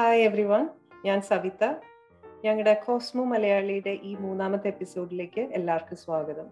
Hi 0.00 0.22
every 0.22 0.42
one 0.42 0.68
ഞാൻ 1.04 1.20
സവിത. 1.20 1.74
ഞങ്ങളുടെ 2.44 2.82
Cosmo 2.86 3.24
മലയാളിയുടെ 3.24 3.90
ഈ 4.02 4.14
മൂന്നാമത്തെ 4.14 4.68
എപ്പിസോഡിലേക്ക് 4.68 5.40
എല്ലാവർക്കും 5.40 5.96
സ്വാഗതം. 5.96 6.46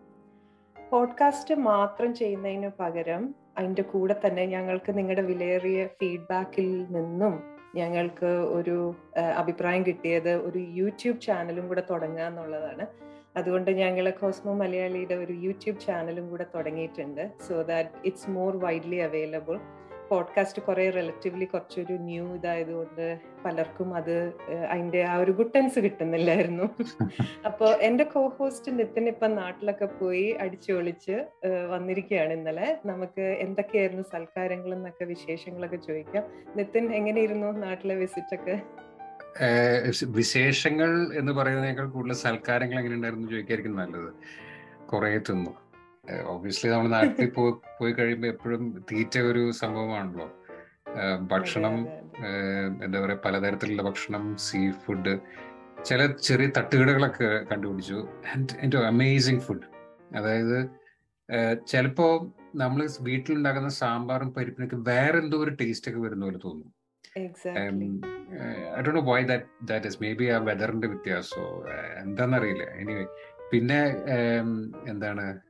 പോഡ്കാസ്റ്റ് 0.90 1.54
മാത്രം 1.54 2.14
ചെയ്യുന്നതിന് 2.14 2.70
പകരം 2.80 3.34
അതിന്റെ 3.58 3.82
കൂടെ 3.82 4.20
തന്നെ 4.26 4.46
ഞങ്ങൾക്ക് 4.46 4.98
നിങ്ങളുടെ 4.98 5.22
വിലയേറിയ 5.22 5.86
ഫീഡ്ബാക്കിൽ 5.86 6.86
നിന്നും 6.90 7.42
ഞങ്ങൾക്ക് 7.74 8.26
ഒരു 8.26 8.94
അഭിപ്രായം 9.36 9.86
കിട്ടിയത് 9.86 10.34
ഒരു 10.34 10.58
യൂട്യൂബ് 10.58 11.20
ചാനലും 11.20 11.68
കൂടെ 11.68 11.82
തുടങ്ങുക 11.90 12.22
എന്നുള്ളതാണ്. 12.22 12.86
അതുകൊണ്ട് 13.36 13.70
ഞങ്ങൾ 13.70 14.10
കോസ്മോ 14.10 14.54
മലയാളിയുടെ 14.54 15.14
ഒരു 15.14 15.32
യൂട്യൂബ് 15.32 15.80
ചാനലും 15.80 16.30
കൂടെ 16.30 16.46
തുടങ്ങിയിട്ടുണ്ട്. 16.54 17.30
So 17.48 17.62
that 17.62 17.90
it's 18.04 18.30
more 18.30 18.56
widely 18.56 18.96
available 18.96 19.58
podcast 20.10 20.62
കുറെ 20.62 20.90
റിലേറ്റീവ്ലി 20.90 21.44
കുറച്ചൊരു 21.44 21.92
ന്യൂ 21.92 22.34
ഇതായതുകൊണ്ട് 22.34 23.20
പലർക്കും 23.44 23.94
അത് 23.94 24.16
അതിന്റെ 24.70 25.02
ആ 25.02 25.16
ഒരു 25.16 25.32
ഗുട്ടൻസ് 25.32 25.78
കിട്ടുന്നില്ലായിരുന്നു. 25.80 26.66
അപ്പോ 27.44 27.66
എന്റെ 27.66 28.04
കോഹോസ്റ്റ് 28.04 28.36
ഹോസ്റ്റ് 28.38 28.78
നിതിൻ 28.78 29.08
ഇപ്പൊ 29.08 29.26
നാട്ടിലൊക്കെ 29.26 29.84
പോയി 29.84 30.26
അടിച്ചു 30.40 30.72
ഒളിച്ച് 30.72 31.16
വന്നിരിക്കുകയാണ് 31.70 32.32
ഇന്നലെ. 32.32 32.78
നമുക്ക് 32.86 33.20
എന്തൊക്കെയായിരുന്നു 33.20 34.02
സൽക്കാരങ്ങൾ 34.02 34.74
എന്നൊക്കെ 34.74 35.04
വിശേഷങ്ങളൊക്കെ 35.04 35.76
ചോദിക്കാം. 35.76 36.24
നിത്തിൻ 36.56 36.92
എങ്ങനെയിരുന്നു 36.94 37.52
നാട്ടിലെ 37.52 37.94
വിസിറ്റ് 37.94 38.34
ഒക്കെ? 38.34 38.56
വിശേഷങ്ങൾ 40.06 40.90
എന്ന് 41.14 41.32
പറയുന്നതിനേക്കാൾ 41.32 41.88
കൂടുതൽ 41.88 42.14
സൽക്കാരങ്ങൾ 42.14 42.78
എങ്ങനെ 42.78 42.94
ഉണ്ടായിരുന്നു 42.94 43.30
ചോദിക്കായിരിക്കും 43.30 43.76
നല്ലത്. 43.76 44.10
കുറെ 44.86 45.18
തിന്നു. 45.18 45.54
ഒബ്വിയസ്ലി 46.32 46.70
നമ്മൾ 46.70 46.88
നാട്ടിൽ 46.88 47.30
പോയി 47.78 47.92
കഴിയുമ്പോൾ 47.92 48.26
എപ്പോഴും 48.26 48.62
തീറ്റ 48.90 49.18
ഒരു 49.18 49.50
സംഭവമാണല്ലോ. 49.50 50.26
ഭക്ഷണം 51.32 51.88
എന്താ 52.84 53.00
പറയുക 53.00 53.20
പലതരത്തിലുള്ള 53.24 53.82
ഭക്ഷണം 53.82 54.36
സീ 54.36 54.70
ഫുഡ് 54.70 55.18
ചില 55.84 56.06
ചെറിയ 56.06 56.48
തട്ടുകടകളൊക്കെ 56.56 57.28
കണ്ടുപിടിച്ചു. 57.50 58.08
ആൻഡ് 58.32 58.54
എന്റെ 58.60 58.78
അമേസിങ് 58.78 59.40
ഫുഡ് 59.40 59.66
അതായത് 60.16 60.58
ചിലപ്പോ 61.66 62.34
നമ്മൾ 62.54 62.88
വീട്ടിലുണ്ടാക്കുന്ന 63.00 63.68
സാമ്പാറും 63.68 64.34
പരിപ്പിനൊക്കെ 64.34 64.76
വേറെ 64.76 65.18
എന്തോ 65.18 65.38
ഒരു 65.38 65.50
ടേസ്റ്റ് 65.50 65.90
ഒക്കെ 65.90 66.00
വരുന്ന 66.00 66.24
പോലെ 66.24 66.38
തോന്നും. 66.44 66.70
I 68.78 68.80
do 68.86 69.02
why 69.10 69.20
that 69.22 69.44
that 69.62 69.86
is 69.86 70.02
maybe 70.12 70.26
ആ 70.28 70.38
വെതറിന്റെ 70.38 70.88
വ്യത്യാസമോ 70.88 71.46
എന്താണെന്നറിയില്ല 72.04 72.62
എനിവേ 72.62 73.04
പിന്നെ 73.52 73.80
എന്താണ് 74.86 75.47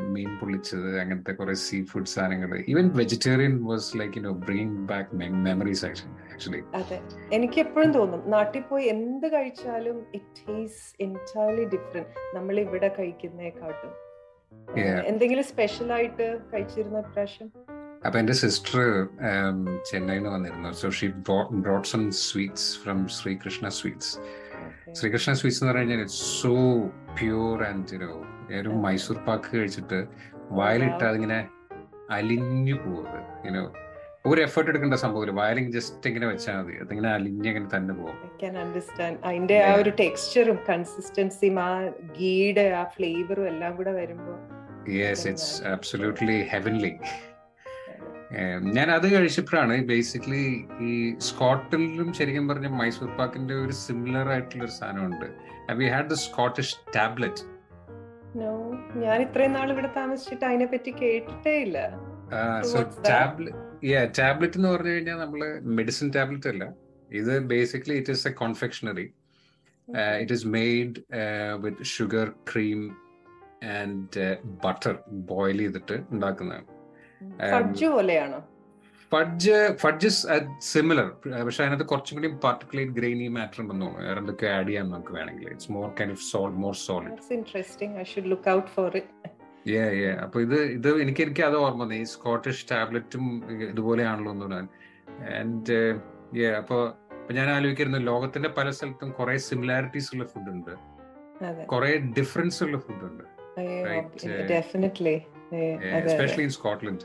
മീൻ 0.00 0.38
പൊള്ളിച്ചത് 0.38 1.00
അങ്ങനത്തെ 1.00 1.32
കുറെ 1.32 1.54
സീ 1.54 1.84
ഫുഡ് 1.84 2.06
സാധനങ്ങൾ 2.06 2.64
even 2.68 2.88
vegetarian 2.88 3.64
was 3.64 3.98
like 3.98 4.18
you 4.18 4.22
know 4.22 4.30
bring 4.30 4.76
back 4.76 5.16
memories 5.16 5.86
actually 5.86 6.62
അതെ. 6.74 7.02
എനിക്ക് 7.32 7.60
എപ്പോഴും 7.60 7.92
തോന്നും 7.92 8.30
നാട്ടിൽ 8.30 8.62
പോയി 8.62 8.84
എന്ത് 8.84 9.26
കഴിച്ചാലും 9.32 10.06
ഇറ്റ് 10.14 10.52
ഈസ് 10.52 10.96
എന്റയർലി 11.00 11.64
ഡിഫറെന്റ് 11.64 12.36
നമ്മൾ 12.36 12.60
ഇവിടെ 12.60 12.94
കഴിക്കുന്നേക്കാട്ടും. 12.98 13.92
എന്തെങ്കിലും 15.06 15.44
സ്പെഷ്യൽ 15.44 15.92
ആയിട്ട് 15.92 16.40
കഴിച്ചിരുന്ന 16.54 17.00
പ്രാവശ്യം? 17.00 17.52
അപ്പൊ 18.06 18.18
എന്റെ 18.18 18.32
സിസ്റ്റർ 18.32 19.08
ചെന്നൈയിൽ 19.90 20.18
നിന്ന് 20.18 20.30
വന്നിരുന്നു. 20.30 20.72
So 20.72 20.90
she 20.90 21.08
brought 21.50 21.88
some 21.88 22.10
sweets 22.10 22.78
from 22.78 23.08
Srikrishna 23.08 23.68
sweets 23.68 24.18
Srikrishna 24.92 25.32
sweets 25.32 25.64
എന്ന് 25.64 25.72
പറഞ്ഞു 25.72 25.90
കഴിഞ്ഞാൽ 25.90 26.06
സോ 26.06 26.54
പ്യൂർ 27.20 27.64
ആൻഡ് 27.64 27.94
യുനോ 27.94 28.31
ഒരു 28.50 28.68
മൈസൂർ 28.68 29.16
പാക്ക് 29.16 29.56
കഴിച്ചിട്ട് 29.56 30.06
വയലിട്ട് 30.50 31.04
അതിങ്ങനെ 31.04 31.48
അലിഞ്ഞു 32.10 32.74
പോകുന്നത് 32.74 33.20
ഇങ്ങനെ 33.38 33.60
ഒരു 34.26 34.40
എഫേർട്ട് 34.40 34.70
എടുക്കേണ്ട 34.70 34.94
സംഭവമില്ല. 34.94 35.40
വയലിങ് 35.40 35.72
ജസ്റ്റ് 35.72 36.08
ഇങ്ങനെ 36.08 36.26
വെച്ചാൽ 36.26 36.56
മതി. 36.56 36.72
അതിങ്ങനെ 36.72 37.08
അലിഞ്ഞങ്ങനെ 37.08 37.68
തന്നെ 37.76 37.94
പോകും 37.94 38.18
അതിന്റെ 39.24 39.64
ആ 39.64 39.74
ഒരു 39.74 39.90
ടെക്സ്ചറും 39.90 40.58
കൺസിസ്റ്റൻസിയും 40.68 41.60
ആ 41.60 41.70
ഗീയുടെ 42.18 42.70
ആ 42.70 42.84
ഫ്ലേവറും 42.84 43.48
എല്ലാം 43.48 43.76
കൂടെ 43.76 43.90
വരുമ്പോൾ 43.90 44.38
യെസ് 44.92 45.28
ഇറ്റ്സ് 45.28 45.66
അബ്സൊല്യൂട്ട്ലി 45.66 46.42
ഹെവൻലി 46.52 46.92
ഞാൻ 48.76 48.90
അത് 48.90 49.14
കഴിച്ചപ്പോഴാണ് 49.14 49.74
ബേസിക്കലി 49.84 50.44
ഈ 50.80 51.16
സ്കോട്ടിലും 51.18 52.12
ശരിക്കും 52.12 52.48
പറഞ്ഞ 52.48 52.66
മൈസൂർ 52.66 53.16
പാക്കിന്റെ 53.16 53.54
ഒരു 53.54 53.72
സിമിലർ 53.72 54.28
ആയിട്ടുള്ള 54.28 54.64
ഒരു 54.64 54.72
സാധനമുണ്ട് 54.72 55.26
we 55.76 55.88
had 55.88 56.10
the 56.10 56.12
Scottish 56.12 56.76
tablet 56.96 57.44
ഞാൻ 58.36 59.22
ഇത്രയും 59.22 59.52
നാൾ 59.52 59.70
ഇവിടെ 59.70 59.88
താമസിച്ചിട്ട് 59.96 60.44
അതിനെ 60.44 60.66
പറ്റി 60.66 60.90
കേട്ടിട്ടേ 60.90 61.62
ഇല്ല. 61.62 61.78
ടാബ്ലറ്റ് 64.18 64.56
എന്ന് 64.56 64.68
പറഞ്ഞു 64.68 64.90
കഴിഞ്ഞാൽ 64.90 65.16
നമ്മൾ 65.16 65.60
മെഡിസിൻ 65.62 66.12
ടാബ്ലറ്റ് 66.16 66.48
അല്ല. 66.48 66.72
ഇത് 67.10 67.40
basically 67.40 67.94
it 67.94 68.10
is 68.10 68.28
a 68.28 68.30
confectionery 68.30 69.12
it 70.20 70.32
is 70.32 70.46
made 70.46 71.00
with 71.56 71.82
sugar 71.82 72.32
cream 72.52 72.96
and 73.64 74.36
butter 74.64 74.98
boil 75.08 75.58
ചെയ്തിട്ട് 75.58 76.02
ഉണ്ടാക്കുന്നതാണ്. 76.10 76.66
ഫഡ്ജ് 77.52 77.86
പോലെയാണോ? 77.86 78.51
ഫഡ്ജ് 79.12 79.56
ഫഡ്ജ് 79.82 80.08
സിമിലർ 80.72 81.08
പക്ഷെ 81.46 81.62
അതിനകത്ത് 81.64 81.86
കുറച്ചും 81.92 82.16
കൂടി 82.18 82.28
പാർട്ടിക്കുലേറ്റ് 82.44 82.92
ഗ്രെയിനി 82.98 83.26
മാറ്റർ 83.36 83.60
ഉണ്ടെന്ന് 83.62 83.84
തോന്നുന്നു. 83.86 84.06
വേറെ 84.06 84.20
എന്തൊക്കെ 84.22 84.46
ആഡ് 84.56 84.68
ചെയ്യാൻ 84.68 84.86
നമുക്ക് 84.90 85.12
വേണമെങ്കിൽ. 85.18 85.48
It's 85.54 85.72
more 85.76 85.86
kind 86.00 86.14
of 86.16 86.24
sold 86.32 86.58
more 86.64 86.74
solid 86.86 87.34
interesting 87.38 87.94
I 88.02 88.04
should 88.12 88.30
look 88.32 88.50
out 88.56 88.70
for 88.76 88.96
it 89.00 89.30
yeah 89.72 89.84
yeah 90.02 90.12
അപ്പൊ 90.26 90.38
ഇത് 90.46 90.56
ഇത് 90.76 90.88
എനിക്ക് 91.02 91.22
എനിക്ക് 91.26 91.42
അത് 91.48 91.56
ഓർമ്മ 91.64 91.88
ഈ 91.94 92.04
സ്കോട്ടിഷ് 92.14 92.64
ടാബ്ലറ്റും 92.70 93.26
ഇതുപോലെയാണല്ലോ 93.70 94.32
എന്ന് 94.32 94.48
ഞാൻ 94.54 94.66
ആൻഡ് 95.40 95.76
യാ 96.40 96.50
അപ്പൊ 96.62 96.78
ഞാൻ 97.36 97.48
ആലോചിക്കായിരുന്നു. 97.56 98.00
ലോകത്തിന്റെ 98.12 98.48
പല 98.58 98.70
സ്ഥലത്തും 98.70 99.10
കുറെ 99.10 99.34
സിമിലാരിറ്റീസ് 99.48 100.10
ഉള്ള 100.14 100.24
ഫുഡ് 100.32 100.50
ഉണ്ട്. 100.54 100.72
കുറെ 101.72 101.90
ഡിഫറൻസ് 102.18 102.58
ഉള്ള 102.64 102.78
ഫുഡ് 102.86 103.04
ഉണ്ട്. 103.10 103.24
എസ്പെഷ്യലി 106.10 106.44
ഇൻ 106.48 106.52
സ്കോട്ട്ലൻഡ് 106.58 107.04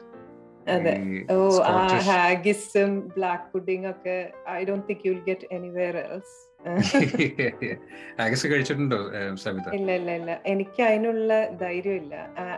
അതെ. 0.73 0.93
ഓ 1.31 1.37
ആ 1.69 1.75
ഹാഗിസും 2.07 2.91
ബ്ലാക്ക് 3.15 3.47
പുഡിംഗ് 3.53 3.87
ഒക്കെ 3.91 4.15
I 4.51 4.61
don't 4.65 4.85
think 4.89 5.03
you 5.05 5.13
will 5.13 5.23
get 5.27 5.47
anywhere 5.57 5.97
else. 6.05 6.35
Haggis 8.19 8.45
കഴിച്ചിട്ടുണ്ടോ 8.51 8.97
സവിത? 9.43 9.67
ഇല്ല 9.77 9.89
ഇല്ല 9.99 10.11
ഇല്ല. 10.19 10.31
എനിക്ക് 10.51 10.81
അതിനുള്ള 10.87 11.31
ധൈര്യമില്ല. 11.61 12.15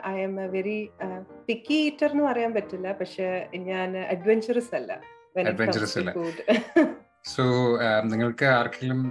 I'm 0.22 0.36
a 0.42 0.48
very 0.54 0.78
picky 1.48 1.78
eater 1.86 2.10
എന്ന് 2.12 2.24
പറയാൻ 2.28 2.52
പറ്റില്ല 2.56 2.88
പക്ഷെ 3.02 3.28
ഞാൻ 3.68 3.90
അഡ്വഞ്ചറസ് 4.08 4.74
അല്ല 4.80 4.92
അഡ്വഞ്ചറസ് 5.46 5.98
അല്ല. 6.02 6.12
സോ 7.32 7.44
നിങ്ങൾക്ക് 8.12 8.46
ആർക്കെങ്കിലും 8.58 9.02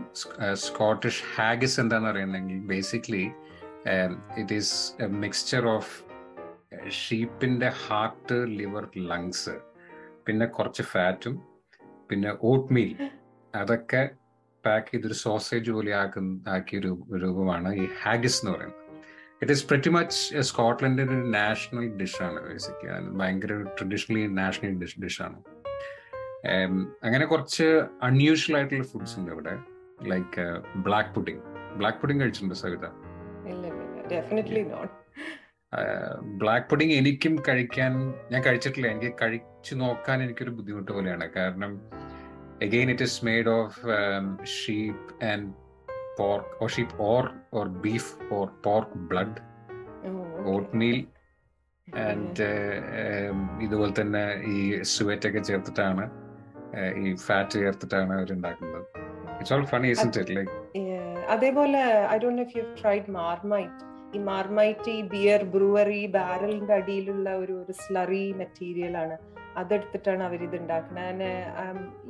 സ്കോട്ടിഷ് 0.62 1.22
ഹാഗിസ് 1.34 1.78
എന്താണെന്ന് 1.82 2.10
അറിയുന്നെങ്കിൽ 2.12 2.58
basically 2.70 3.24
it 4.40 4.54
is 4.54 4.74
a 5.00 5.08
mixture 5.22 5.64
of 5.74 5.92
ഷീപ്പിന്റെ 6.72 7.72
heart 7.84 8.34
liver 8.58 8.84
lungs 8.96 9.54
പിന്നെ 10.26 10.46
കുറച്ച് 10.46 10.82
ഫാറ്റും 10.82 11.34
പിന്നെ 12.10 12.30
ഓട്ട് 12.42 12.72
മീൽ 12.72 12.92
അതൊക്കെ 13.54 14.10
പാക്ക് 14.64 14.90
ചെയ്തൊരു 14.90 15.14
സോസേജ് 15.14 15.70
പോലെ 15.70 15.92
ആക്കുന്ന 15.92 16.48
ആക്കിയ 16.48 16.78
രൂപമാണ് 17.24 17.74
ഈ 17.74 17.88
ഹാഗിസ് 18.02 18.40
എന്ന് 18.40 18.52
പറയുന്നത്. 18.54 18.84
ഇറ്റ് 19.42 19.52
ഈസ് 19.52 19.66
പ്രിറ്റി 19.68 19.90
മച്ച് 19.90 20.42
സ്കോട്ട്ലൻഡിന്റെ 20.42 21.14
ഒരു 21.14 21.26
നാഷണൽ 21.30 21.86
ഡിഷാണ് 21.88 22.40
ബേസിക്കലി 22.48 23.10
ഭയങ്കര 23.20 23.52
ട്രഡീഷണലി 23.78 24.26
നാഷണൽ 24.26 24.72
ഡിഷ് 24.72 25.00
ഡിഷാണ് 25.00 25.38
അങ്ങനെ 27.04 27.24
കുറച്ച് 27.24 27.66
അൺയൂഷ്വൽ 28.02 28.56
ആയിട്ടുള്ള 28.56 28.84
ഫുഡ്സ് 28.84 29.18
ഉണ്ട് 29.18 29.30
ഇവിടെ. 29.32 29.54
Like 30.02 30.44
black 30.86 31.14
pudding 31.14 31.42
black 31.78 31.98
pudding 31.98 32.22
കഴിച്ചിട്ടുണ്ടോ 32.22 32.54
Savitha? 32.54 32.86
Definitely 34.10 34.62
not 34.62 34.94
black 36.40 36.66
pudding 36.70 36.94
എനിക്കും 37.00 37.34
കഴിക്കാൻ 37.48 37.92
ഞാൻ 38.32 38.40
കഴിച്ചിട്ടില്ല. 38.42 38.88
എനിക്ക് 38.94 39.12
കഴിച്ചു 39.22 39.74
നോക്കാൻ 39.74 40.22
എനിക്കൊരു 40.22 40.50
ബുദ്ധിമുട്ട് 40.50 40.90
പോലെയാണ്. 40.92 41.26
കാരണം 41.36 41.72
again 42.66 42.90
it 42.90 43.06
is 43.08 43.18
made 43.24 43.50
of 43.58 43.80
sheep 44.56 45.08
and 45.24 45.48
pork 46.18 46.50
or 46.62 46.68
sheep 46.76 46.94
or 47.10 47.24
or 47.58 47.66
beef 47.84 48.12
or 48.36 48.46
pork 48.64 48.98
blood 49.10 49.36
oatmeal 50.76 50.98
and 51.88 52.46
ഇതുപോലെ 53.66 53.92
തന്നെ 54.00 54.24
ഈ 54.54 54.56
സ്വേറ്റ് 54.94 55.28
ഒക്കെ 55.28 55.42
ചേർത്തിട്ടാണ് 55.50 56.04
ഈ 57.02 57.14
ഫാറ്റ് 57.26 57.60
ചേർത്തിട്ടാണ് 57.64 58.12
അവർ 58.18 58.32
ഉണ്ടാക്കുന്നത് 58.32 58.84
it's 59.36 59.54
all 59.56 59.66
funny 59.74 59.90
it 59.92 60.34
like 60.38 60.56
അതേപോലെ 61.28 61.82
I 62.14 62.18
don't 62.24 62.38
know 62.40 62.46
if 62.48 62.56
you 62.58 62.64
tried 62.82 63.10
Marmite 63.10 63.84
ഈ 64.16 64.18
മാർമൈറ്റ് 64.30 64.92
ഈ 64.98 65.00
ബിയർ 65.14 65.42
ബ്രൂവറി 65.54 66.02
ബാരലിന്റെ 66.16 66.74
അടിയിലുള്ള 66.80 67.28
ഒരു 67.42 67.54
ഒരു 67.62 67.74
സ്ലറി 67.82 68.24
മെറ്റീരിയൽ 68.40 68.94
ആണ്. 69.02 69.16
അതെടുത്തിട്ടാണ് 69.60 70.22
അവർ 70.28 70.40
ഇത് 70.46 70.56
ഉണ്ടാക്കുന്നത് 70.60 71.28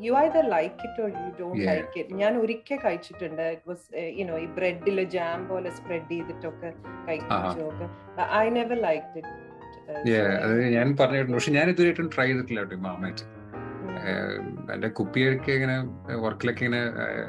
you 0.06 0.12
either 0.24 0.44
like 0.54 0.80
it 0.86 1.00
or 1.04 1.10
you 1.20 1.28
don't 1.40 1.64
like 1.70 1.94
it 2.00 2.18
ഞാൻ 2.22 2.32
ഒരിക്കൽ 2.42 2.78
കഴിച്ചിട്ടുണ്ട്. 2.86 3.44
ഇറ്റ് 3.54 3.68
വാസ് 3.70 3.86
യുനോ 4.18 4.34
ഈ 4.44 4.46
ബ്രെഡിൽ 4.58 4.98
ജാം 5.16 5.46
പോലെ 5.50 5.70
സ്പ്രെഡ് 5.78 6.08
ചെയ്തിട്ടൊക്കെ 6.12 6.70
കഴിച്ചു 7.08 7.66
ഐ 8.42 8.46
നെവർ 8.58 8.78
ലൈക്ക് 8.88 9.18
ഇറ്റ് 9.20 9.34
ഞാൻ 10.76 10.88
പറഞ്ഞിട്ടുണ്ട്. 11.00 11.36
പക്ഷെ 11.38 11.52
ഞാൻ 11.58 11.66
ഇതുവരെയായിട്ടും 11.72 12.10
ട്രൈ 12.16 12.28
ചെയ്തിട്ടില്ല 12.30 12.62
കേട്ടോ 12.64 12.80
മാമേറ്റ് 12.88 13.24
എന്റെ 14.74 14.88
കുപ്പിയൊക്കെ 14.98 15.52
ഇങ്ങനെ 15.58 15.76
വർക്കിലൊക്കെ 16.24 16.62
ഇങ്ങനെ 16.64 16.82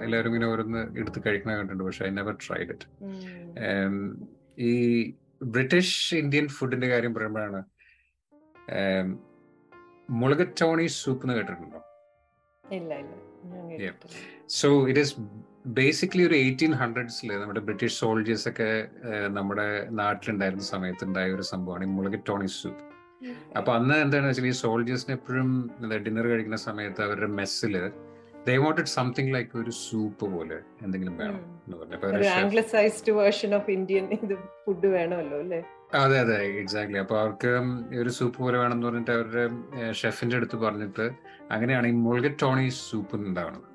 എല്ലാവരും 0.05 0.29
ഇങ്ങനെ 0.31 0.47
ഓരോന്ന് 0.51 0.81
എടുത്ത് 0.99 1.19
കഴിക്കണ 1.27 1.51
കണ്ടിട്ടുണ്ട്. 1.59 1.85
പക്ഷെ 1.87 2.03
ഐ 2.09 2.11
നെവർ 2.19 2.35
ട്രൈഡ് 2.45 2.69
ഇറ്റ് 2.75 2.87
ഈ 4.59 4.71
ബ്രിട്ടീഷ് 5.43 6.15
ഇന്ത്യൻ 6.15 6.47
ഫുഡിന്റെ 6.47 6.87
കാര്യം 6.87 7.13
പറയുമ്പോഴാണ് 7.13 7.59
മുളക് 10.09 10.47
ടോണി 10.61 10.87
സൂപ്പ് 10.87 11.23
എന്ന് 11.25 11.35
കേട്ടിട്ടുണ്ടോ? 11.35 11.79
സോ 14.59 14.69
ഇറ്റ് 14.89 14.99
ഈസ് 14.99 15.15
ബേസിക്കലി 15.65 16.23
ഒരു 16.27 16.35
എയ്റ്റീൻ 16.35 16.73
ഹൺഡ്രഡ്സിൽ 16.81 17.29
നമ്മുടെ 17.41 17.59
ബ്രിട്ടീഷ് 17.59 17.95
സോൾജേഴ്സ് 17.99 18.47
ഒക്കെ 18.49 18.69
നമ്മുടെ 19.37 19.67
നാട്ടിലുണ്ടായിരുന്ന 20.01 20.65
സമയത്ത് 20.73 21.03
ഉണ്ടായ 21.03 21.33
ഒരു 21.33 21.45
സംഭവമാണ് 21.53 21.83
ഈ 21.83 21.91
മുളക് 21.97 22.19
ടോണി 22.29 22.49
സൂപ്പ്. 22.59 22.83
അപ്പൊ 23.57 23.71
അന്ന് 23.73 23.95
എന്താണെന്ന് 23.95 24.29
വെച്ചാൽ 24.29 24.47
ഈ 24.47 24.55
സോൾജേഴ്സിന് 24.63 25.15
എപ്പോഴും 25.17 25.49
ഡിന്നർ 26.05 26.27
കഴിക്കുന്ന 26.27 26.59
സമയത്ത് 26.69 27.01
അവരുടെ 27.07 27.29
മെസ്സിൽ 27.39 27.73
ദേ 28.49 28.55
വാണ്ടഡ് 28.59 28.91
സംതിങ് 28.93 29.31
ലൈക്ക് 29.33 29.51
ഒരു 29.57 29.71
സൂപ്പ് 29.79 30.25
പോലെ 30.33 30.57
എന്തെങ്കിലും 30.83 31.15
വേണം 31.17 31.41
എന്ന് 31.65 31.75
വേർഷൻ 33.17 33.51
ഓഫ് 33.55 33.71
ഇന്ത്യൻ 33.71 34.05
ഇത് 34.17 34.33
ഫുഡ് 34.61 34.87
വേണമല്ലോ 34.93 35.37
അല്ലേ? 35.39 35.59
അതെ 35.95 36.17
അതെ 36.19 36.37
എക്സാക്ട്ലി 36.59 36.99
അപ്പൊ 36.99 37.15
അവർക്ക് 37.19 37.51
ഒരു 37.99 38.11
സൂപ്പ് 38.17 38.39
പോലെ 38.39 38.57
വേണമെന്ന് 38.57 38.87
പറഞ്ഞിട്ട് 38.87 39.11
അവരുടെ 39.11 39.43
ഷെഫിന്റെ 39.93 40.35
അടുത്ത് 40.35 40.57
പറഞ്ഞിട്ട് 40.57 41.05
അങ്ങനെയാണ് 41.51 41.87
ഈ 41.87 41.95
മുളകറ്റോണി 41.99 42.65
സൂപ്പ് 42.81 43.17
ഉണ്ടാവുന്നത് 43.21 43.65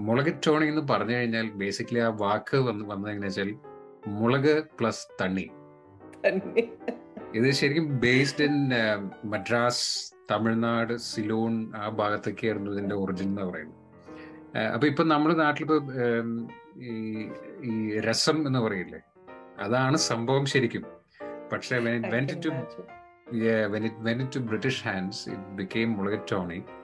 മുളകറ്റോണി 0.00 0.66
എന്ന് 0.68 0.82
പറഞ്ഞു 0.90 1.14
കഴിഞ്ഞാൽ 1.14 1.46
ബേസിക്കലി 1.54 2.00
ആ 2.00 2.10
വാക്ക് 2.20 2.58
വന്ന് 2.68 2.84
വന്നതെങ്ങനെ 2.90 3.28
വെച്ചാൽ 3.28 3.50
മുളക് 4.14 4.52
പ്ലസ് 4.78 5.04
തണ്ണി. 5.20 5.46
ഇത് 7.34 7.48
ശരിക്കും 7.58 7.86
ബേസ്ഡ് 8.00 8.44
ഇൻ 8.44 8.54
മദ്രാസ് 9.24 9.84
തമിഴ്നാട് 10.30 10.96
സിലോൺ 10.96 11.72
ആ 11.76 11.88
ഭാഗത്തൊക്കെ 11.88 12.46
ആയിരുന്നു 12.46 12.70
ഇതിന്റെ 12.70 12.94
ഒറിജിൻ 12.94 13.28
എന്ന് 13.28 13.42
പറയുന്നത്. 13.42 13.76
അപ്പൊ 14.74 14.88
ഇപ്പൊ 14.88 15.04
നമ്മുടെ 15.04 15.34
നാട്ടിലിപ്പോ 15.34 15.80
ഈ 16.82 17.28
ഈ 17.64 18.00
രസം 18.00 18.46
എന്ന് 18.46 18.58
പറയില്ലേ? 18.58 19.00
അതാണ് 19.58 19.96
സംഭവം 19.96 20.46
ശരിക്കും. 20.46 20.84
പക്ഷേ 21.52 21.78
when 21.78 22.22
it 24.22 24.36
to 24.36 24.38
British 24.38 24.84
hands 24.84 25.28
it 25.28 25.40
became 25.40 25.92
mulligatawny 25.92 26.54
and 26.54 26.79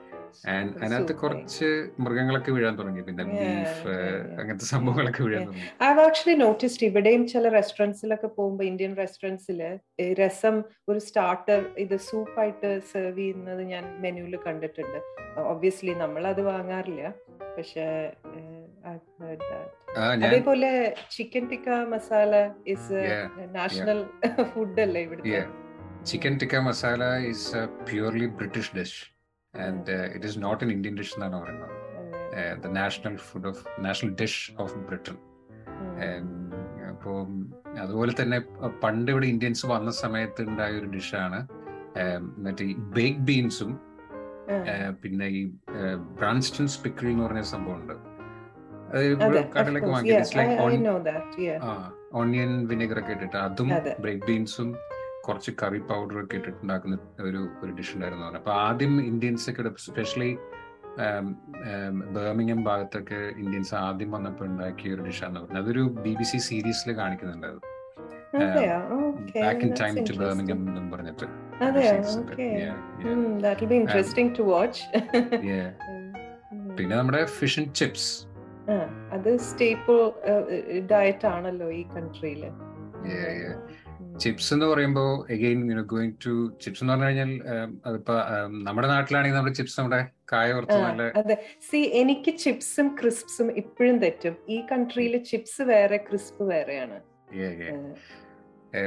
അതിനകത്ത് 0.83 1.15
കുറച്ച് 1.21 1.67
മൃഗങ്ങളൊക്കെ 1.99 2.51
വീഴാൻ 2.55 2.75
തുടങ്ങി. 2.79 3.01
പിന്നെ 3.07 3.23
ബീഫ് 3.31 3.93
അങ്ങനത്തെ 4.39 4.67
സംഭവങ്ങളൊക്കെ 4.73 5.21
വീഴാൻ 5.23 5.43
തുടങ്ങി. 5.47 5.67
ഐ 5.83 5.89
ആക്ച്വലി 6.07 6.37
നോട്ടീസ്ഡ് 6.45 6.87
ഇവിടെയും 6.89 7.23
ചില 7.33 7.49
റെസ്റ്റോറന്റ്സിലൊക്കെ 7.57 8.29
പോകുമ്പോൾ 8.37 8.65
ഇന്ത്യൻ 8.71 8.93
റെസ്റ്റോറന്റ്സിൽ 9.03 9.61
രസം 10.21 10.57
ഒരു 10.89 10.99
സ്റ്റാർട്ടർ 11.07 11.61
ഇത് 11.85 11.95
സൂപ്പായിട്ട് 12.09 12.71
സെർവ് 12.91 13.17
ചെയ്യുന്നത് 13.17 13.63
ഞാൻ 13.73 13.85
മെനുവിൽ 14.05 14.35
കണ്ടിട്ടുണ്ട്. 14.47 14.99
ഒബ്വിയസ്ലി 15.53 15.95
നമ്മൾ 16.03 16.25
അത് 16.33 16.41
വാങ്ങാറില്ല. 16.51 17.13
പക്ഷെ 17.57 17.87
അതേപോലെ 20.25 20.71
chicken 21.15 21.43
tikka 21.51 21.69
masala 21.93 22.33
is 22.73 22.99
national 23.55 23.99
food 24.51 24.81
അല്ലേ 24.85 25.01
ഇവിടുത്തെ? 25.07 25.41
Chicken 26.09 26.33
tikka 26.41 26.55
masala 26.67 27.03
is 27.31 27.61
purely 27.89 28.27
British 28.39 28.71
dish 28.77 29.01
and 29.65 29.95
it 30.15 30.27
is 30.27 30.39
not 30.43 30.61
an 30.63 30.71
Indian 30.71 30.95
dish 30.99 31.15
എന്നാണ് 31.17 31.37
പറയുന്നത്. 31.43 31.73
The 32.63 32.71
national 32.79 33.15
food 33.27 33.47
of 33.47 33.61
national 33.79 34.11
dish 34.21 34.43
of 34.63 34.77
Britain 34.89 35.17
അപ്പോൾ 36.91 37.17
അതുപോലെ 37.83 38.13
തന്നെ 38.21 38.37
പണ്ട് 38.83 39.09
ഇവിടെ 39.11 39.27
ഇന്ത്യൻസ് 39.27 39.65
വന്ന 39.65 39.91
സമയത്ത് 40.03 40.41
ഉണ്ടായ 40.41 40.79
ഒരു 40.79 40.89
ഡിഷാണ് 40.95 41.39
മറ്റേ 42.45 42.65
ബേക്ക് 42.97 43.21
ബീൻസും 43.29 43.71
പിന്നെ 45.01 45.25
ഈ 45.39 45.41
ബ്രാൻസ്റ്റൺ 46.19 46.67
സ്പിക്കറി 46.75 47.11
എന്ന് 47.11 47.23
പറഞ്ഞ 47.25 47.41
സംഭവം 47.53 47.79
ഉണ്ട്. 47.81 47.95
കടലൊക്കെ 49.55 49.89
വാങ്ങി 49.93 50.11
ഓണിയൻ 52.19 52.51
വിനെഗർ 52.67 52.99
ഒക്കെ 52.99 53.11
ഇട്ടിട്ട് 53.11 53.37
അതും 53.37 53.69
ബ്രേക്ക് 54.03 54.23
ബീൻസും 54.27 54.69
കുറച്ച് 55.27 55.51
കറി 55.61 55.79
പൗഡർ 55.89 56.17
ഒക്കെ 56.21 56.35
ഇട്ടിട്ടുണ്ടാക്കുന്ന 56.37 56.97
ഒരു 57.21 57.41
ഒരു 57.63 57.71
ഡിഷ് 57.71 57.93
ഉണ്ടായിരുന്നു 57.95 58.39
അപ്പൊ 58.39 58.53
ആദ്യം 58.65 58.93
ഇന്ത്യൻസ് 59.05 59.47
ഒക്കെ 59.51 59.71
സ്പെഷ്യലി 59.85 60.31
ബേർമിംഗം 62.13 62.59
ഭാഗത്തൊക്കെ 62.63 63.19
ഇന്ത്യൻസ് 63.37 63.73
ആദ്യം 63.81 64.11
വന്നപ്പോൾ 64.11 64.45
ഉണ്ടാക്കിയ 64.45 64.93
ഒരു 64.93 65.03
ഡിഷാന്ന് 65.03 65.39
പറഞ്ഞത് 65.39 65.61
അതൊരു 65.61 65.83
ബി 65.97 66.13
ബി 66.13 66.23
സി 66.23 66.39
സീരീസിൽ 66.47 66.91
കാണിക്കുന്നുണ്ട് 66.97 67.47
അത് 67.47 67.59
back 69.37 69.63
in 69.65 69.73
time 69.81 69.93
to 70.03 70.15
Birmingham 70.17 70.61
എന്നും 70.69 70.87
പറഞ്ഞിട്ട്. 70.91 71.27
പിന്നെ 76.77 76.93
നമ്മുടെ 76.95 77.21
ഫിഷ് 77.35 77.57
ആൻഡ് 77.59 77.71
ചിപ്സ് 77.75 78.09
അത് 79.11 79.29
സ്റ്റേപ്പിൾ 79.45 79.97
ഡയറ്റ് 80.89 81.27
ആണല്ലോ 81.27 81.67
ഈ 81.71 81.81
കൺട്രിയിൽ 81.93 82.43
ചിപ്സ് 84.19 84.53
എന്ന് 84.53 84.65
പറയുമ്പോൾ 84.65 85.31
again 85.31 85.71
you 85.71 85.81
going 85.81 86.13
to 86.25 86.53
chips 86.61 86.83
എന്ന് 86.83 86.93
പറഞ്ഞു 86.93 87.05
കഴിഞ്ഞാൽ 87.05 87.41
അതിപ്പോ 87.85 88.13
നമ്മുടെ 88.49 88.87
നാട്ടിലാണെങ്കിൽ 88.87 89.37
നമ്മുടെ 89.37 89.55
ചിപ്സ് 89.55 89.79
നമ്മുടെ 89.79 90.07
കായ 90.31 90.51
അതെ. 91.15 91.45
സി 91.71 91.77
എനിക്ക് 91.77 92.37
ചിപ്സും 92.37 92.95
ക്രിസ്പ്സും 93.01 93.57
ഇപ്പോഴും 93.57 93.97
തെറ്റും. 93.97 94.35
ഈ 94.49 94.63
കൺട്രിയിൽ 94.71 95.23
ചിപ്സ് 95.23 95.61
വേറെ 95.61 95.97
ക്രിസ്പ് 95.97 96.43
വേറെയാണ്. 96.43 96.99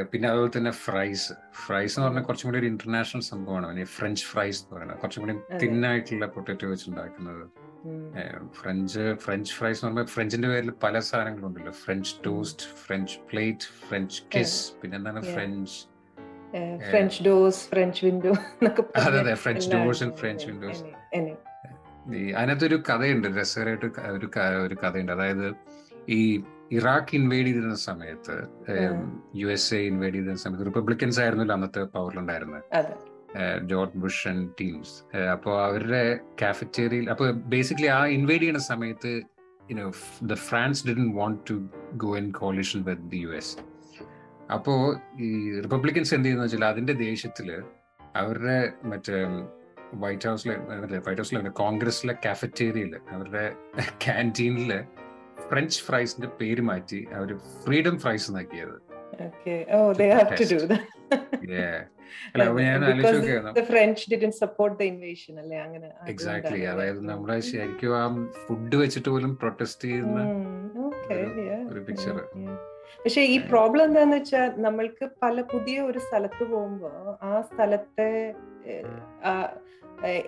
പിന്നെ 0.02 0.28
അതുപോലെ 0.28 0.58
തന്നെ 0.58 0.70
ഫ്രൈസ്. 0.70 1.32
ഫ്രൈസ് 1.66 1.98
എന്ന് 1.98 2.06
പറഞ്ഞാൽ 2.06 2.22
കുറച്ചും 2.22 2.48
കൂടി 2.48 2.58
ഒരു 2.58 2.66
ഇന്റർനാഷണൽ 2.66 3.20
സംഭവമാണ്. 3.20 3.84
ഫ്രഞ്ച് 3.84 4.24
ഫ്രൈസ് 4.24 4.62
എന്ന് 4.62 4.76
പറയുന്നത്. 4.76 4.98
കുറച്ചും 4.98 5.26
കൂടി 5.26 5.58
തിന്നായിട്ടുള്ള 5.58 6.26
പൊട്ടറ്റോ 6.26 6.68
വെച്ച് 6.68 6.90
ഉണ്ടാക്കുന്നത്. 6.90 7.59
ഫ്രഞ്ച് 8.52 9.14
ഫ്രഞ്ച് 9.14 9.52
ഫ്രൈസ് 9.52 9.84
എന്ന് 9.84 9.94
പറയുമ്പോൾ 9.94 10.12
ഫ്രഞ്ചിന്റെ 10.12 10.48
പേരിൽ 10.48 10.70
പല 10.70 10.98
സാധനങ്ങളുണ്ടല്ലോ. 10.98 11.72
French 11.72 12.14
toast 12.26 12.62
French 12.86 13.18
plate 13.30 13.88
French 13.88 14.22
kiss 14.36 14.72
പിന്നെ 14.82 14.96
എന്താണ് 14.96 15.22
French? 15.22 15.86
French 16.90 17.22
doors 17.22 17.68
French 17.68 18.04
window 18.04 18.32
അതെ 18.96 19.18
അതെ 19.20 19.34
French 19.34 19.70
doors 19.70 20.02
and 20.02 20.14
French 20.14 20.46
windows. 20.46 20.82
അതിനകത്തൊരു 22.36 22.82
കഥയുണ്ട് 22.90 23.28
രസകരമായിട്ട് 23.28 23.86
ഒരു 23.86 24.30
ഒരു 24.66 24.76
കഥയുണ്ട്. 24.84 25.12
അതായത് 25.12 25.52
ഈ 26.08 26.44
ഇറാഖ് 26.72 27.14
ഇൻവേഡ് 27.14 27.46
ചെയ്തിരുന്ന 27.46 27.74
സമയത്ത് 27.74 28.36
യു 29.36 29.46
എസ് 29.46 29.74
എ 29.74 29.78
ഇൻവേഡ് 29.78 30.14
ചെയ്തിരുന്ന 30.14 30.38
സമയത്ത് 30.38 30.66
റിപ്പബ്ലിക്കൻസ് 30.66 31.20
ആയിരുന്നല്ലോ 31.20 31.54
അന്നത്തെ 31.54 31.82
പവറിലുണ്ടായിരുന്നത് 31.82 33.09
ജോർജ് 33.58 33.98
ബുഷ് 33.98 34.28
ആൻഡ് 34.28 34.48
ടീംസ്. 34.60 35.04
അപ്പോൾ 35.32 35.64
അവരുടെ 35.64 36.20
കാഫറ്റേറിയയിൽ 36.42 37.10
അപ്പോൾ 37.10 37.30
ബേസിക്കലി 37.32 37.86
ആ 37.86 38.06
ഇൻവേഡ് 38.06 38.40
ചെയ്യുന്ന 38.40 38.58
സമയത്ത് 38.58 39.22
you know 39.70 39.92
the 40.22 40.34
France 40.34 40.86
didn't 40.88 41.14
want 41.14 41.40
to 41.50 41.62
go 41.92 42.16
in 42.16 42.30
coalition 42.30 42.82
with 42.82 43.00
the 43.00 43.16
U 43.16 43.28
S 43.28 43.56
അപ്പോൾ 44.52 44.96
ഈ 45.20 45.50
റിപ്പബ്ലിക്കൻസ് 45.60 46.14
എന്ത് 46.14 46.24
ചെയ്യുന്ന 46.24 46.44
വെച്ചാൽ 46.44 46.64
അതിന്റെ 46.64 46.92
ദേഷ്യത്തിൽ 46.92 47.62
അവരുടെ 48.16 48.72
മറ്റേ 48.84 49.24
വൈറ്റ് 49.94 50.28
ഹൗസിലെ 50.28 50.56
വൈറ്റ് 51.06 51.20
ഹൗസിലെ 51.20 51.50
കോൺഗ്രസിലെ 51.50 52.12
കാഫറ്റേറിയയിൽ 52.24 52.94
അവരുടെ 53.12 53.52
ക്യാന്റീനിൽ 54.04 54.82
ഫ്രഞ്ച് 55.48 55.82
ഫ്രൈസിന്റെ 55.82 56.28
പേര് 56.28 56.60
മാറ്റി 56.60 57.06
അവർ 57.14 57.36
ഫ്രീഡം 57.36 57.98
ഫ്രൈസ് 57.98 58.30
എന്നാക്കിയത് 58.30 58.76
എക്സാക്ട്ലി 66.08 66.60
അതായത് 66.64 67.00
നമ്മുടെ 67.04 67.40
ശരിക്കും 67.48 67.94
ആ 67.96 68.04
ഫുഡ് 68.46 68.76
വെച്ചിട്ട് 68.76 69.08
പോലും 69.08 69.36
പ്രൊട്ടസ്റ്റ് 69.36 69.88
ചെയ്യുന്ന 69.88 70.20
ഒരു 71.70 71.80
പിക്ചർ 71.80 72.16
പക്ഷെ 73.04 73.22
ഈ 73.24 73.38
പ്രോബ്ലം 73.50 73.84
എന്താന്ന് 73.84 74.16
വെച്ചാൽ 74.16 74.50
നമ്മൾക്ക് 74.58 75.10
പല 75.22 75.40
പുതിയ 75.52 75.80
ഒരു 75.80 75.98
സ്ഥലത്ത് 75.98 76.44
പോകുമ്പോ 76.44 76.90
ആ 77.22 77.40
സ്ഥലത്തെ 77.40 78.08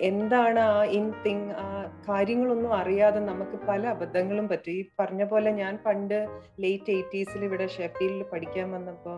എന്താണ് 0.01 0.59
ആ 0.69 0.83
ഇൻ 0.91 1.05
തിങ് 1.25 1.51
ആ 1.59 1.67
കാര്യങ്ങളൊന്നും 2.09 2.73
അറിയാതെ 2.73 3.19
നമുക്ക് 3.19 3.57
പല 3.67 3.87
അബദ്ധങ്ങളും 3.87 4.47
പറ്റും. 4.47 4.71
ഈ 4.71 4.85
പറഞ്ഞ 4.99 5.23
പോലെ 5.23 5.51
ഞാൻ 5.51 5.79
പണ്ട് 5.85 6.17
ലേറ്റ് 6.59 6.91
എയ്റ്റീസിൽ 6.91 7.43
ഇവിടെ 7.43 7.67
ഷെഫീൽഡിൽ 7.67 8.23
പഠിക്കാൻ 8.23 8.71
വന്നപ്പോ 8.71 9.13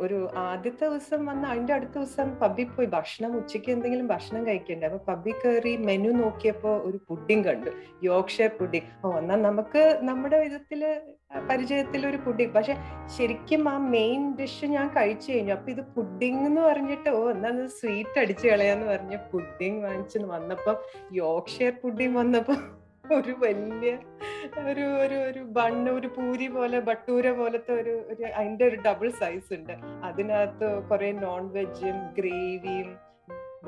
ഒരു 0.00 0.28
ആദ്യത്തെ 0.36 0.88
ദിവസം 0.88 1.26
വന്ന 1.26 1.46
അതിന്റെ 1.46 1.74
അടുത്ത 1.74 1.90
ദിവസം 1.90 2.34
പബ്ബിൽ 2.34 2.64
പോയി 2.64 2.86
ഭക്ഷണം 2.86 3.36
ഉച്ചയ്ക്ക് 3.36 3.70
എന്തെങ്കിലും 3.70 4.06
ഭക്ഷണം 4.06 4.46
കഴിക്കണ്ടേ? 4.46 4.86
അപ്പൊ 4.86 5.12
പബ്ബിൽ 5.12 5.32
കയറി 5.44 5.76
മെനു 5.76 6.08
നോക്കിയപ്പോ 6.08 6.76
ഒരു 6.76 7.00
പുഡിംഗ് 7.08 7.44
കണ്ടു. 7.48 7.70
യോക്ഷർ 8.02 8.48
പുഡിംഗ് 8.60 9.06
ഓ 9.06 9.18
എന്നാൽ 9.18 9.42
നമുക്ക് 9.42 10.00
നമ്മുടെ 10.02 10.40
വിധത്തിൽ 10.40 11.02
പരിചയത്തിൽ 11.50 12.06
ഒരു 12.06 12.16
പുഡിംഗ്. 12.16 12.54
പക്ഷെ 12.54 12.76
ശരിക്കും 13.18 13.68
ആ 13.68 13.78
മെയിൻ 13.78 14.36
ഡിഷ് 14.36 14.64
ഞാൻ 14.64 14.88
കഴിച്ചു 14.88 15.32
കഴിഞ്ഞു. 15.32 15.52
അപ്പൊ 15.52 15.70
ഇത് 15.70 15.80
പുഡിംഗ് 15.80 16.46
എന്ന് 16.46 16.60
പറഞ്ഞിട്ട് 16.60 17.10
ഓ 17.10 17.30
എന്നാ 17.30 17.66
സ്വീറ്റ് 17.66 18.18
അടിച്ചു 18.18 18.48
കളയാന്ന് 18.48 18.86
പറഞ്ഞ 18.86 19.16
പുഡിംഗ് 19.16 19.84
വാങ്ങിച്ചു 19.84 20.18
വന്നപ്പോ 20.18 20.82
യോക്ഷർ 21.12 21.72
പുഡിംഗ് 21.82 22.18
വന്നപ്പോ 22.18 22.54
ഒരു 23.16 23.32
വലിയ 23.42 23.90
ഒരു 24.70 24.84
ഒരു 25.04 25.16
ഒരു 25.28 25.42
ബണ്ണ് 25.56 25.90
ഒരു 25.98 26.08
പൂരി 26.16 26.46
പോലെ 26.56 26.78
ബട്ടൂര 26.88 27.30
പോലത്തെ 27.40 27.72
ഒരു 27.80 27.94
ഒരു 28.12 28.24
അതിന്റെ 28.38 28.64
ഒരു 28.68 28.78
ഡബിൾ 28.86 29.08
സൈസ് 29.20 29.50
ഉണ്ട്. 29.58 29.74
അതിനകത്ത് 30.08 30.68
കുറെ 30.90 31.10
നോൺ 31.24 31.44
വെജും 31.56 31.98
ഗ്രേവിയും 32.18 32.90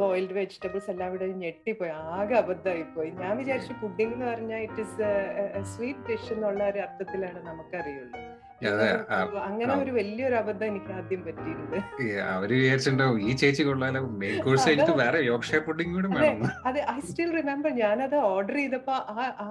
ബോയിൽഡ് 0.01 0.35
വെജിറ്റബിൾസ് 0.39 0.91
എല്ലാം 0.91 1.09
ഇവിടെ 1.11 1.27
ഞെട്ടിപ്പോയി. 1.45 1.93
ആകെ 2.17 2.35
അബദ്ധമായി 2.43 2.85
പോയി 2.97 3.11
ഞാൻ 3.23 3.33
വിചാരിച്ചു 3.41 3.75
പുഡിംഗ് 3.83 4.15
എന്ന് 4.15 4.27
പറഞ്ഞാൽ 4.33 4.63
ഇറ്റ് 4.67 4.83
ഇസ് 4.87 5.09
സ്വീറ്റ് 5.75 6.07
ഡിഷ് 6.11 6.33
എന്നുള്ള 6.35 6.63
ഒരു 6.73 6.81
അർത്ഥത്തിലാണ് 6.87 7.41
നമുക്കറിയുള്ളൂ. 7.49 8.21
അങ്ങനെ 8.63 9.73
ഒരു 9.83 9.91
വലിയൊരു 9.91 10.35
അബദ്ധം 10.35 10.67
എനിക്ക് 10.67 10.93
ആദ്യം 10.93 11.21
പറ്റിയിട്ടുണ്ട്. 11.27 11.77
അവർ 12.35 12.51
വിചാരിച്ചിട്ടുണ്ടാവും 12.55 13.19
ഈ 13.23 13.33
ചേച്ചി 13.37 13.63
കൊള്ളാലോ 13.63 14.03
മെയിൻ 14.23 14.37
കോഴ്സ് 14.45 14.67
കഴിഞ്ഞിട്ട് 14.69 14.97
വേറെ 15.01 15.21
യോക്ഷയർ 15.27 15.63
പുഡിംഗ് 15.69 15.95
കൂടെ 15.97 16.09
വേണം 16.17 16.45
അതെ 16.69 16.83
ഐ 16.93 16.99
സ്റ്റിൽ 17.09 17.31
റിമെമ്പർ 17.39 17.73
ഞാനത് 17.81 18.17
ഓർഡർ 18.31 18.57
ചെയ്തപ്പോ 18.57 18.97
ആ 19.15 19.27
ആ 19.41 19.51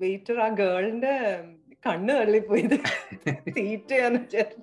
വെയിറ്റർ 0.00 0.38
ആ 0.40 0.48
ഗേളിന്റെ 0.60 1.14
കണ്ണ് 1.86 2.12
തള്ളിപ്പോയത്. 2.20 2.76
തീറ്റയാന്ന് 3.56 4.20
വിചാരിച്ചു. 4.24 4.60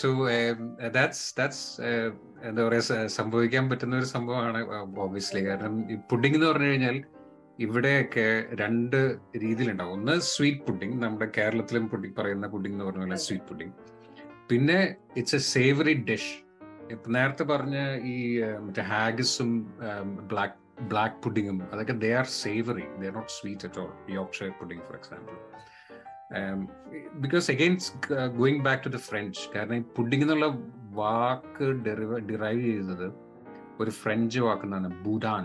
സോ 0.00 0.08
ദാറ്റ്സ് 0.94 1.24
ദാറ്റ്സ് 1.38 1.64
എന്താ 2.48 2.60
പറയാ 2.66 2.82
സംഭവിക്കാൻ 3.16 3.64
പറ്റുന്ന 3.70 3.94
ഒരു 3.96 4.08
സംഭവമാണ് 4.12 4.60
ഓബിയസ്ലി 5.04 5.42
കാരണം 5.46 5.74
പുഡിംഗ് 6.10 6.36
എന്ന് 6.38 6.48
പറഞ്ഞു 6.48 6.68
കഴിഞ്ഞാൽ 6.70 6.96
ഇവിടെയൊക്കെ 7.58 8.26
രണ്ട് 8.52 8.96
രീതിയിലുണ്ടാവും. 9.36 9.92
ഒന്ന് 9.92 10.18
സ്വീറ്റ് 10.18 10.60
പുഡിംഗ് 10.60 11.02
നമ്മുടെ 11.02 11.32
കേരളത്തിലും 11.36 11.88
പുഡിംഗ് 11.88 12.16
പറയുന്ന 12.20 12.46
പുഡിംഗ് 12.46 12.74
എന്ന് 12.74 12.84
പറഞ്ഞ 12.84 13.04
പോലെ 13.04 13.16
സ്വീറ്റ് 13.16 13.44
പുഡിംഗ് 13.44 13.74
പിന്നെ 14.50 14.78
ഇറ്റ്സ് 15.16 15.36
എ 15.36 15.38
സേവറി 15.38 15.92
ഡിഷ് 15.92 16.32
ഇപ്പൊ 16.90 17.10
നേരത്തെ 17.10 17.42
പറഞ്ഞ 17.42 17.76
ഈ 18.04 18.16
മറ്റേ 18.60 18.82
ഹാഗിസും 18.82 19.50
ബ്ലാക്ക് 20.26 20.58
ബ്ലാക്ക് 20.88 21.22
പുഡിങ്ങും 21.24 21.62
അതൊക്കെ 21.72 21.92
they 21.92 22.12
are 22.12 22.24
savoury 22.24 22.84
they 22.98 23.06
are 23.06 23.14
not 23.14 23.32
sweet 23.32 23.66
at 23.66 23.80
all 23.80 23.92
Yorkshire 24.08 24.42
pudding 24.60 24.82
for 24.82 24.96
example 24.96 25.34
because 27.20 27.50
again 27.50 27.74
going 28.36 28.62
back 28.62 28.84
to 28.84 28.88
the 28.88 28.96
French 28.96 29.40
കാരണം 29.54 29.76
ഈ 29.76 29.80
പുഡിംഗ് 29.96 30.22
എന്നുള്ള 30.22 30.46
വാക്ക് 30.92 31.64
ഡെറിവ് 31.86 32.18
ഡിറൈവ് 32.20 32.62
ചെയ്തത് 32.62 33.08
ഒരു 33.80 33.90
ഫ്രഞ്ച് 33.90 34.40
വാക്കെന്നാണ് 34.40 34.88
ബൂഡാൻ 35.04 35.44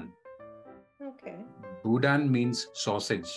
ബൂഡാൻ 1.86 2.22
മീൻസ് 2.32 2.66
സോസേജ് 2.84 3.34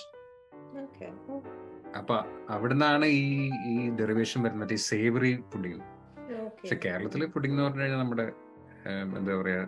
അപ്പൊ 1.95 2.17
അവിടുന്നാണ് 2.51 3.07
ഈ 3.17 3.27
ഈ 3.67 3.75
ഡെറിവേഷൻ 3.91 4.41
വരുന്നത് 4.43 4.73
ഈ 4.73 4.81
സേവറി 4.87 5.33
പുഡിങ് 5.53 5.81
പക്ഷെ 6.55 6.77
കേരളത്തിലെ 6.85 7.27
പുഡിംഗ് 7.27 7.55
എന്ന് 7.55 7.65
പറഞ്ഞു 7.65 7.83
കഴിഞ്ഞാൽ 7.83 8.01
നമ്മുടെ 8.01 8.27
എന്താ 9.11 9.35
പറയാ 9.41 9.61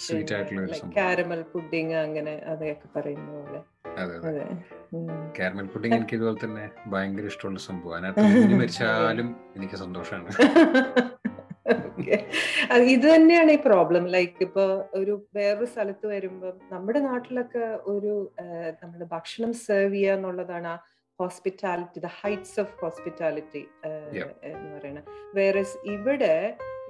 സ്വീറ്റ് 0.00 0.34
ആയിട്ടുള്ള 0.34 0.90
കാരമൽ 0.96 1.40
പുഡിംഗ് 1.54 1.96
അങ്ങനെ 2.02 2.34
അതൊക്കെ 2.46 2.88
പറയുന്ന 2.96 3.30
പോലെ. 3.36 3.60
അതെ 3.96 4.14
അതെ. 4.22 4.44
കാരമൽ 5.38 5.66
പുഡിംഗ് 5.66 5.96
എനിക്ക് 5.96 6.16
ഇതുപോലെ 6.16 6.38
തന്നെ 6.44 6.64
ഭയങ്കര 6.86 7.26
ഇഷ്ടമുള്ള 7.26 7.60
സംഭവം. 7.60 7.94
അതിനകത്ത് 7.96 8.22
മരിച്ചാലും 8.62 9.28
എനിക്ക് 9.56 9.76
സന്തോഷമാണ് 9.76 10.28
ഇത് 12.94 13.06
തന്നെയാണ് 13.14 13.50
ഈ 13.56 13.58
പ്രോബ്ലം 13.68 14.04
ലൈക്ക് 14.14 14.42
ഇപ്പൊ 14.46 14.64
ഒരു 15.00 15.14
വേറൊരു 15.36 15.66
സ്ഥലത്ത് 15.72 16.06
വരുമ്പോൾ 16.06 16.52
നമ്മുടെ 16.72 17.00
നാട്ടിലൊക്കെ 17.08 17.64
ഒരു 17.92 18.12
നമ്മുടെ 18.82 19.06
ഭക്ഷണം 19.14 19.52
സെർവ് 19.66 19.94
ചെയ്യുക 19.94 20.16
എന്നുള്ളതാണ് 20.16 20.68
ആ 20.74 20.76
hospitality 21.18 22.00
the 22.06 22.10
heights 22.20 22.56
of 22.60 22.74
hospitality 22.80 23.62
എന്ന് 24.50 24.70
പറയുന്നത്. 24.76 25.08
വേറെ 25.34 25.62
ഇവിടെ 25.94 26.34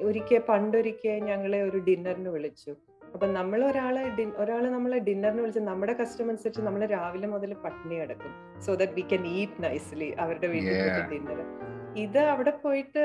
ഒരിക്കൽ 0.09 0.42
പണ്ടൊരിക്കൽ 0.49 1.18
ഞങ്ങളെ 1.30 1.61
ഒരു 1.68 1.78
ഡിന്നറിന് 1.88 2.28
വിളിച്ചു. 2.28 2.73
അപ്പൊ 3.14 3.26
നമ്മൾ 3.37 3.61
ഒരാളെ 3.64 4.02
ഒരാൾ 4.42 4.64
നമ്മളെ 4.76 4.99
ഡിന്നറിന് 4.99 5.40
വിളിച്ച് 5.40 5.62
നമ്മുടെ 5.68 5.92
കസ്റ്റം 6.00 6.28
അനുസരിച്ച് 6.30 6.62
നമ്മൾ 6.62 6.83
രാവിലെ 6.87 7.28
മുതൽ 7.35 7.52
പട്ടിണി 7.64 7.95
കിടക്കും. 8.00 8.33
So 8.66 8.75
that 8.75 8.92
we 8.92 9.04
can 9.12 9.25
eat 9.38 9.62
nicely 9.64 10.09
അവരുടെ 10.25 10.49
വീട്ടിൽ 10.54 10.75
ഡിന്നർ 11.14 11.40
ഇത് 11.97 12.19
അവിടെ 12.19 12.50
പോയിട്ട് 12.50 13.03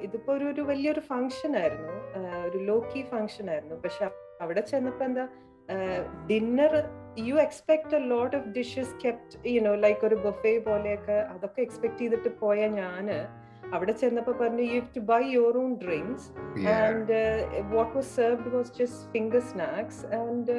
ഇതിപ്പോ 0.00 0.32
ഒരു 0.32 0.44
ഒരു 0.44 0.60
വലിയൊരു 0.60 1.00
ഫംഗ്ഷൻ 1.00 1.56
ആയിരുന്നു. 1.56 1.94
ഒരു 2.46 2.58
ലോക്കി 2.58 3.02
ഫങ്ഷൻ 3.02 3.50
ആയിരുന്നു. 3.50 3.76
പക്ഷെ 3.76 4.04
അവിടെ 4.40 4.60
ചെന്നപ്പോ 4.60 5.04
എന്താ 5.04 5.24
dinner 6.30 6.72
you 7.18 7.34
expect 7.34 7.96
a 7.96 7.98
lot 7.98 8.36
of 8.36 8.48
dishes 8.48 8.94
kept 9.04 9.48
you know 9.48 9.74
like 9.74 10.06
ഒരു 10.06 10.14
ബൊഫേ 10.14 10.58
പോലെയൊക്കെ 10.58 11.12
അതൊക്കെ 11.12 11.60
എക്സ്പെക്ട് 11.60 11.98
ചെയ്തിട്ട് 11.98 12.40
പോയ 12.40 12.66
ഞാൻ 12.80 13.06
അവിടെ 13.74 13.92
ചെന്നപ്പോ 13.92 14.32
പറഞ്ഞു 14.32 14.64
you 14.74 14.80
to 14.96 15.00
buy 15.12 15.20
your 15.36 15.56
own 15.64 15.70
drinks 15.84 16.26
and 16.76 17.18
what 17.74 17.92
was 17.96 18.10
served 18.16 18.52
was 18.56 18.72
just 18.80 19.12
finger 19.12 19.40
snacks 19.40 20.02
and 20.20 20.56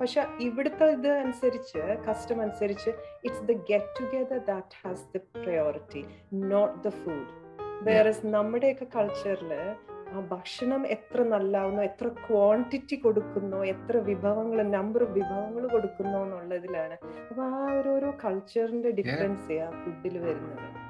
പക്ഷെ 0.00 0.22
ഇവിടുത്തെ 0.40 0.88
ഇത് 0.90 1.10
അനുസരിച്ച് 1.24 1.82
കസ്റ്റം 2.08 2.40
അനുസരിച്ച് 2.40 2.90
it's 3.24 3.44
the 3.52 3.56
get 3.72 3.94
together 4.00 4.40
that 4.52 4.80
has 4.82 5.06
the 5.16 5.20
priority 5.36 6.04
not 6.32 6.76
the 6.88 6.92
food 7.02 7.30
വേറെ 7.82 8.12
നമ്മുടെയൊക്കെ 8.38 8.86
കൾച്ചറിൽ 8.96 9.52
ആ 10.12 10.20
ഭക്ഷണം 10.30 10.82
എത്ര 10.94 11.22
നല്ലാവുന്നു 11.32 11.82
എത്ര 11.82 12.06
ക്വാണ്ടിറ്റി 12.28 12.96
കൊടുക്കുന്നു 12.96 13.58
എത്ര 13.72 13.96
വിഭവങ്ങൾ 14.08 14.58
നമ്പർ 14.76 15.02
ഓഫ് 15.02 15.14
വിഭവങ്ങൾ 15.18 15.64
കൊടുക്കുന്നു 15.68 16.18
എന്നുള്ളതിലാണ്. 16.24 16.96
അപ്പൊ 17.30 17.42
ആ 17.42 17.60
ഓരോരോ 17.76 18.10
കൾച്ചറിന്റെ 18.24 18.90
ഡിഫറൻസ് 18.90 19.58
ആ 19.66 19.68
ഫുഡിൽ 19.82 20.16
വരുന്നത്. 20.18 20.89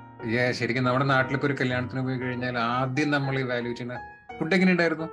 ശരിക്കും 0.59 0.85
നമ്മുടെ 0.87 1.07
നാട്ടിലൊക്കെ 1.15 1.47
ഒരു 1.49 1.57
കല്യാണത്തിന് 1.61 2.03
പോയി 2.07 2.19
കഴിഞ്ഞാൽ 2.25 2.57
ആദ്യം 2.59 3.11
നമ്മൾ 3.17 3.35
വാല്യൂ 3.51 3.73
ചെയ്യുന്ന 3.79 3.97
ഫുഡ് 4.39 4.55
എങ്ങനെ 4.57 4.73
ഉണ്ടായിരുന്നു 4.77 5.09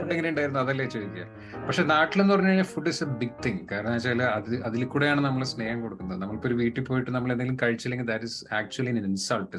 ഫുഡ് 0.00 0.12
എങ്ങനെ 0.14 0.28
ഉണ്ടായിരുന്നു 0.32 0.60
അതല്ലേ 0.62 0.84
ചോദിക്കുക. 0.94 1.24
പക്ഷെ 1.66 1.82
നാട്ടിലെന്ന് 1.90 2.32
പറഞ്ഞു 2.34 2.50
കഴിഞ്ഞാൽ 2.50 2.68
food 2.72 2.90
is 2.92 3.02
a 3.06 3.08
big 3.20 3.36
thing 3.44 3.60
കാരണം 3.70 3.92
വെച്ചാൽ 3.96 4.22
അത് 4.36 4.50
അതിൽ 4.68 4.84
കൂടെയാണ് 4.92 5.20
നമ്മൾ 5.26 5.42
സ്നേഹം 5.52 5.78
കൊടുക്കുന്നത്. 5.84 6.18
നമ്മളിപ്പോ 6.22 6.48
ഒരു 6.50 6.56
വീട്ടിൽ 6.60 6.84
പോയിട്ട് 6.88 7.10
നമ്മൾ 7.16 7.30
എന്തെങ്കിലും 7.34 7.58
കഴിച്ചില്ലെങ്കിൽ 7.62 8.06
ദാറ്റ് 8.10 8.28
ഇസ് 8.30 8.38
ആക്ച്വലി 8.58 8.92
ഇൻസൾട്ട് 9.10 9.54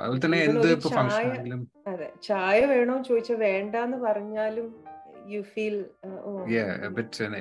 അതുപോലെ 0.00 0.20
തന്നെ 0.24 0.40
എന്ത് 0.48 0.68
ഇപ്പൊ 0.76 0.92
ഫംഗ്ഷൻ 0.98 1.26
ആണെങ്കിലും. 1.30 1.62
ചായ 2.28 2.58
വേണോ 2.72 2.96
ചോദിച്ചാൽ 3.10 3.38
വേണ്ടെന്ന് 3.46 4.00
പറഞ്ഞാലും 4.08 4.68
യു 5.34 5.42
ഫീൽ 5.52 5.76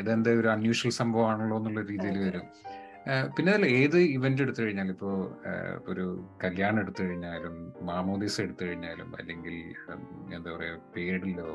ഇതെന്താ 0.02 0.34
ഒരു 0.42 0.50
അൺയൂഷ്വൽ 0.58 0.94
സംഭവമാണല്ലോ 1.02 1.58
എന്നുള്ള 1.62 1.82
രീതിയിൽ 1.92 2.18
വരും. 2.28 2.48
പിന്നെ 3.06 3.52
അതല്ല 3.52 3.66
ഏത് 3.66 3.98
ഇവന്റ് 3.98 4.42
എടുത്തു 4.42 4.62
കഴിഞ്ഞാലും 4.62 4.92
ഇപ്പോ 4.92 5.10
ഒരു 5.88 6.06
കല്യാണം 6.44 6.80
എടുത്തു 6.80 7.04
കഴിഞ്ഞാലും 7.04 7.56
മാമോദീസ് 7.82 8.42
എടുത്തു 8.42 8.64
കഴിഞ്ഞാലും 8.66 9.16
അല്ലെങ്കിൽ 9.18 9.56
എന്താ 10.36 10.52
പറയാ 10.52 10.76
പേരിലോ 10.96 11.50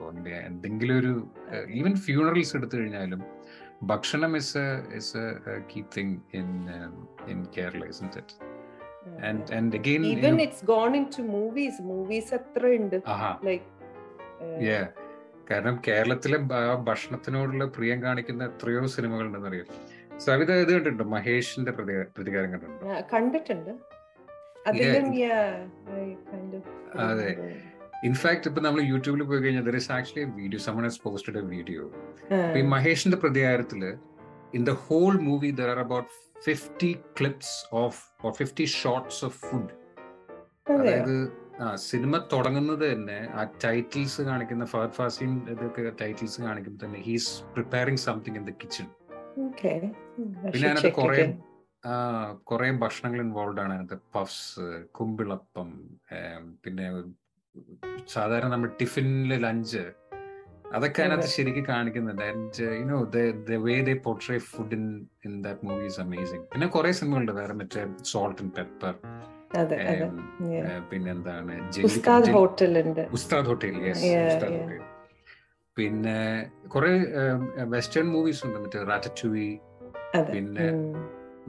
എന്തെങ്കിലും 0.47 0.99
ഒരു 0.99 1.15
ഈവൻ 1.69 1.97
ഫ്യൂണറൽസ് 1.97 2.57
എടുത്തു 2.57 2.77
കഴിഞ്ഞാലും 2.77 3.23
ഭക്ഷണം 3.83 4.37
is 4.37 4.85
is 4.95 5.23
key 5.73 5.83
thing 5.97 6.17
in 6.35 6.51
in 7.29 7.41
Kerala 7.57 7.85
is 7.85 8.05
it 8.05 8.37
and 9.19 9.51
and 9.51 9.75
again 9.75 10.03
even 10.05 10.25
you 10.25 10.37
know, 10.37 10.45
it's 10.45 10.63
gone 10.63 10.95
into 10.95 11.21
movies. 11.23 11.75
Movies 11.93 12.27
എത്ര 12.33 12.67
ഉണ്ട്? 12.67 12.97
like 13.43 13.67
yeah. 14.61 14.87
കാരണം 15.51 15.83
കേരളത്തിലെ 15.87 16.39
ഭക്ഷണത്തിനോടുള്ള 16.85 17.65
പ്രിയം 17.67 18.03
കാണിക്കുന്ന 18.03 18.45
എത്രയോ 18.45 18.81
സിനിമകളുണ്ടെന്നറിയാം? 18.87 19.69
അറിയാം 19.69 19.88
സവിത 20.19 20.51
ഇത് 20.57 20.71
കണ്ടിട്ടുണ്ടോ? 20.73 21.05
മഹേഷിന്റെ 21.13 21.73
പ്രതികാരം 22.17 22.49
കണ്ടിട്ടുണ്ടോ? 22.53 22.85
കണ്ടിട്ടുണ്ട്. 23.13 23.73
അതെ. 27.07 27.31
ഇൻഫാക്ട് 28.05 28.49
ഇപ്പൊ 28.49 28.61
നമ്മൾ 28.61 28.81
യൂട്യൂബിൽ 28.91 29.23
പോയി 29.23 29.41
കഴിഞ്ഞാൽ 29.41 29.65
there 29.69 29.77
is 29.77 29.91
actually 29.93 30.25
video 30.37 30.61
someone 30.67 30.85
has 30.85 31.01
posted 31.05 31.39
a 31.39 31.47
video 31.55 31.83
ഈ 32.59 32.63
മഹേഷിന്റെ 32.75 33.17
പ്രതികാരത്തിൽ 33.17 33.83
in 34.55 34.63
the 34.65 34.75
whole 34.85 35.15
movie 35.21 35.51
there 35.53 35.71
are 35.71 35.79
about 35.79 36.11
fifty 36.43 36.91
clips 37.19 37.55
of 37.77 37.99
or 38.25 38.33
fifty 38.33 38.67
shorts 38.75 39.21
of 39.25 39.37
food 39.47 39.73
അതായത് 40.73 41.17
ആ 41.61 41.69
സിനിമ 41.85 42.17
തുടങ്ങുന്നത് 42.33 42.85
തന്നെ 42.93 43.19
ആ 43.35 43.45
ടൈറ്റിൽസ് 43.65 44.23
കാണിക്കുന്ന 44.23 44.65
ഫഹദ് 44.67 44.93
ഫാസിൻ 44.93 45.33
ഇതൊക്കെ 45.55 45.91
ടൈറ്റിൽസ് 46.03 46.41
കാണിക്കുമ്പോൾ 46.41 46.83
തന്നെ 46.87 47.01
he's 47.01 47.33
preparing 47.55 48.03
something 48.07 48.37
in 48.37 48.45
the 48.45 48.55
kitchen 48.63 48.89
പിന്നെ 49.39 50.69
അതിനകത്ത് 50.69 50.93
കുറെ 50.99 51.23
കുറെ 52.51 52.69
ഭക്ഷണങ്ങൾ 52.83 53.21
ഇൻവോൾവ് 53.21 53.61
ആണ്. 53.65 53.73
അതിനകത്ത് 53.75 53.99
പഫ്സ് 54.15 54.65
കുമ്പിളപ്പം 54.99 55.69
പിന്നെ 56.65 56.87
സാധാരണ 58.09 58.49
നമ്മൾ 58.49 58.71
ടിഫിനിലെ 58.81 59.39
ലഞ്ച് 59.47 59.85
അതൊക്കെ 60.75 61.01
അതിനകത്ത് 61.03 61.29
ശരിക്കും 61.29 61.65
കാണിക്കുന്നുണ്ട്. 61.69 62.25
And 62.31 62.67
you know 62.81 62.99
the 63.15 63.61
way 63.67 63.77
they 63.89 63.95
portray 64.07 64.39
food 64.51 64.75
in 64.75 64.85
in 65.27 65.33
that 65.47 65.67
movie 65.69 65.87
is 65.93 66.01
amazing 66.01 66.45
പിന്നെ 66.53 66.69
കുറെ 66.77 66.93
സിനിമകളുണ്ട്. 66.99 67.33
വേറെ 67.41 67.55
മറ്റേ 67.61 67.87
സോൾട്ട് 68.13 68.41
ആൻഡ് 68.43 68.55
പെപ്പർ 68.59 68.95
പിന്നെന്താണ്? 70.91 71.55
ഉസ്താദ് 71.89 72.31
ഹോട്ടൽ 72.31 72.75
ഉസ്താദ് 73.19 73.47
ഹോട്ടൽ 73.47 73.77
യെസ് 73.89 74.05
ഉസ്താദ് 74.05 74.55
ഹോട്ടൽ 74.59 74.83
പിന്നെ 75.79 76.19
കുറെ 76.75 76.93
വെസ്റ്റേൺ 77.75 78.07
മൂവീസ് 78.15 78.41
ഉണ്ട്. 78.47 78.59
മറ്റേ 78.59 78.83
റാറ്റുവി 78.91 79.49
പിന്നെ 80.35 80.67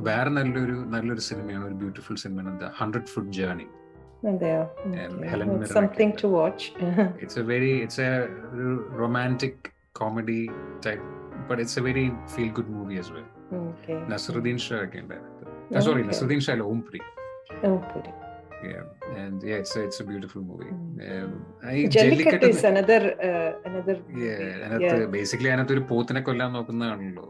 വേറെ 0.08 0.30
നല്ലൊരു 0.30 0.76
നല്ലൊരു 0.94 1.24
സിനിമയാണ് 1.30 1.66
ഒരു 1.66 1.74
ബ്യൂട്ടിഫുൾ 1.74 2.16
സിനിമയാണ്. 2.24 2.70
Hundred 2.80 3.12
food 3.14 3.34
journey 3.40 3.68
it's 7.22 7.40
a 7.40 7.46
very 7.52 7.72
it's 7.82 8.02
A 8.02 8.10
ഒരു 8.54 8.70
romantic 9.00 9.68
comedy 10.00 10.40
type 10.86 11.06
but 11.50 11.60
it's 11.62 11.80
a 11.80 11.84
very 11.84 12.06
feel 12.36 12.52
good 12.58 12.74
movie 12.78 12.98
as 13.02 13.12
well 13.12 13.28
Naseeruddin 14.14 14.58
Shah 14.66 14.78
ഒക്കെ 14.86 15.00
ഉണ്ടായിരുന്നു. 15.00 15.82
സോറി 15.82 16.02
നസറുദ്ദീൻ 16.10 16.42
ഷാ 16.48 16.52
അല്ല 16.54 16.64
Om Puri 16.64 17.02
Yeah, 18.64 18.84
and 19.18 19.44
yeah, 19.44 19.56
it's 19.56 19.74
it's 19.78 20.00
a 20.00 20.04
beautiful 20.04 20.42
movie. 20.42 20.72
Um, 21.08 21.30
I 21.64 21.86
Jallikattu 21.88 22.46
Jallikattu- 22.46 22.50
is 22.50 22.64
another 22.64 23.02
uh, 23.20 23.52
another 23.66 23.96
Yeah, 24.18 24.40
movie. 24.40 24.64
അതിനകത്ത് 24.66 25.06
basically 25.06 25.50
അതിനകത്ത് 25.50 25.74
ഒരു 25.74 25.80
പോത്തിനെ 25.80 26.22
കൊല്ലാൻ 26.22 26.54
നോക്കുന്നതാണല്ലോ 26.54 27.26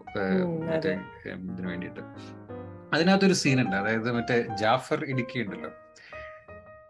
മറ്റേ 0.63 0.89
ഏഹ്, 1.25 1.37
വേണ്ടിയിട്ട്. 1.65 2.01
അതിനകത്തൊരു 2.93 3.33
സീനുണ്ട് 3.33 3.75
അതായത് 3.75 4.11
മറ്റേ 4.11 4.47
ജാഫർ 4.55 5.05
ഇടുക്കി 5.05 5.39
ഉണ്ടല്ലോ 5.39 5.71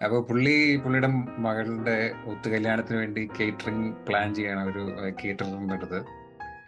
അപ്പൊ 0.04 0.22
പുള്ളി 0.22 0.76
പുള്ളിയുടെ 0.76 1.08
മകളുടെ 1.38 1.98
ഒത്തു 2.26 2.50
കല്യാണത്തിന് 2.50 2.98
വേണ്ടി 2.98 3.30
കേറ്ററിംഗ് 3.40 3.96
പ്ലാൻ 4.08 4.36
ചെയ്യണം 4.36 4.68
ഒരു 4.68 4.84
കേറ്ററിംഗ് 5.24 5.74
എടുത്ത് 5.74 6.00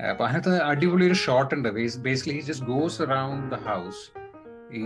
അപ്പൊ 0.10 0.26
അതിനകത്ത് 0.26 0.62
അടിപൊളി 0.64 1.06
ഒരു 1.06 1.14
ഷോട്ട് 1.14 1.56
ഉണ്ട്. 1.56 1.70
Basically 2.04 2.40
just 2.42 2.66
goes 2.66 3.02
around 3.02 3.56
the 3.56 3.60
house 3.70 4.04
ഈ 4.74 4.84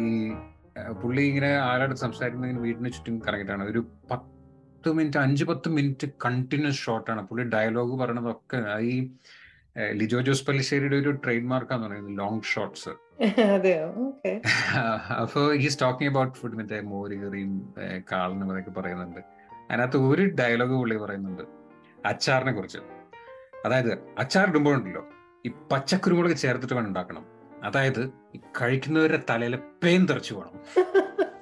പുള്ളി 1.01 1.22
ഇങ്ങനെ 1.22 1.58
ആരോട് 1.58 1.96
സംസാരിക്കുന്ന 1.96 2.48
ഇങ്ങനെ 2.48 2.63
വീടിന് 2.65 2.89
ചുറ്റും 2.89 3.20
കറങ്ങിയിട്ടാണ് 3.20 3.63
ഒരു 3.63 3.82
പത്ത് 4.12 4.89
മിനിറ്റ് 4.94 5.17
അഞ്ച് 5.17 5.44
പത്ത് 5.44 5.70
മിനിറ്റ് 5.70 6.08
കണ്ടിന്യൂസ് 6.25 6.77
ഷോട്ടാണ് 6.77 7.27
പുള്ളി 7.27 7.44
ഡയലോഗ് 7.44 8.00
പറയണതൊക്കെ 8.00 8.60
ഈ 8.82 8.96
ലിജോ 9.91 10.22
ജോസ് 10.22 10.46
പല്ലിശ്ശേരിയുടെ 10.48 10.96
ഒരു 10.96 11.12
ട്രേഡ് 11.12 11.44
മാർക്കാന്ന് 11.44 11.88
പറയുന്നത് 11.88 12.17
ലോങ് 12.17 12.41
ഷോട്ട്സ് 12.41 12.89
ഓക്കെ 14.05 14.41
അപ്പോ 15.22 15.41
ഹീസ് 15.62 15.79
ടോക്കിംഗ് 15.82 16.12
അബൌട്ട് 16.12 16.38
ഫുഡ് 16.38 16.53
മറ്റേ 16.53 16.82
മോര് 16.82 17.15
കറിയും 17.22 17.53
കാളിനും 17.75 18.03
കാളനും 18.12 18.51
അതൊക്കെ 18.51 18.72
പറയുന്നുണ്ട്. 18.79 19.22
അതിനകത്ത് 19.70 19.98
ഒരു 19.98 20.24
ഡയലോഗ് 20.39 20.72
പുള്ളി 20.72 20.96
പറയുന്നുണ്ട് 20.96 21.44
അച്ചാറിനെ 22.05 22.51
കുറിച്ച്. 22.51 22.82
അതായത് 23.65 23.94
അച്ചാർ 24.20 24.50
ഇടുമ്പോഴുണ്ടല്ലോ 24.50 25.03
ഈ 25.46 25.51
പച്ചക്കുരുമുളക് 25.72 26.36
ചേർത്തിട്ട് 26.36 26.74
വേണം 26.74 26.88
ഉണ്ടാക്കണം. 26.88 27.34
അതായത് 27.65 28.01
കഴിക്കുന്നവരുടെ 28.60 29.22
തലയിൽ 29.29 29.55
പേൻ 29.84 30.01
തെറിച്ചു 30.05 30.34
പോകണം 30.34 30.62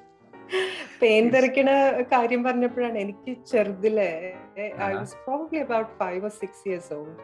പെയിൻ 1.01 1.25
തെറിക്കണ 1.29 1.69
കാര്യം 2.11 2.41
പറഞ്ഞപ്പോഴാണ് 2.43 2.97
എനിക്ക് 2.99 3.31
ചെറുതിലെ 3.47 4.09
I 4.59 4.67
Aaha. 4.77 4.87
Was 4.93 5.15
probably 5.25 5.59
about 5.59 5.91
five 5.99 6.23
or 6.23 6.33
six 6.33 6.63
years 6.67 6.93
old 6.93 7.15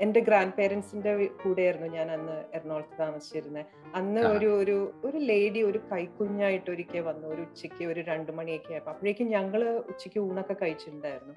എന്റെ 0.00 0.20
ഗ്രാൻഡ് 0.20 0.52
പേരൻസിന്റെ 0.52 1.12
കൂടെയായിരുന്നു 1.42 1.86
ഞാൻ 1.88 2.08
അന്ന് 2.10 2.36
എറണാകുളത്ത് 2.54 2.96
താമസിച്ചിരുന്നത്. 2.98 3.66
അന്ന് 3.94 4.20
ഒരു 4.28 4.48
ഒരു 4.56 4.76
ഒരു 5.04 5.18
ലേഡി 5.30 5.62
ഒരു 5.62 5.80
കൈക്കുഞ്ഞായിട്ട് 5.92 6.70
ഒരിക്കൽ 6.70 7.00
വന്നു. 7.00 7.26
ഒരു 7.28 7.42
ഉച്ചയ്ക്ക് 7.42 7.84
ഒരു 7.86 8.00
രണ്ടു 8.10 8.32
മണിയൊക്കെ 8.32 8.72
ആയപ്പോ 8.72 8.90
അപ്പോഴേക്കും 8.90 9.28
ഞങ്ങൾ 9.28 9.62
ഉച്ചയ്ക്ക് 9.92 10.20
ഊണൊക്കെ 10.20 10.56
കഴിച്ചിട്ടുണ്ടായിരുന്നു. 10.62 11.36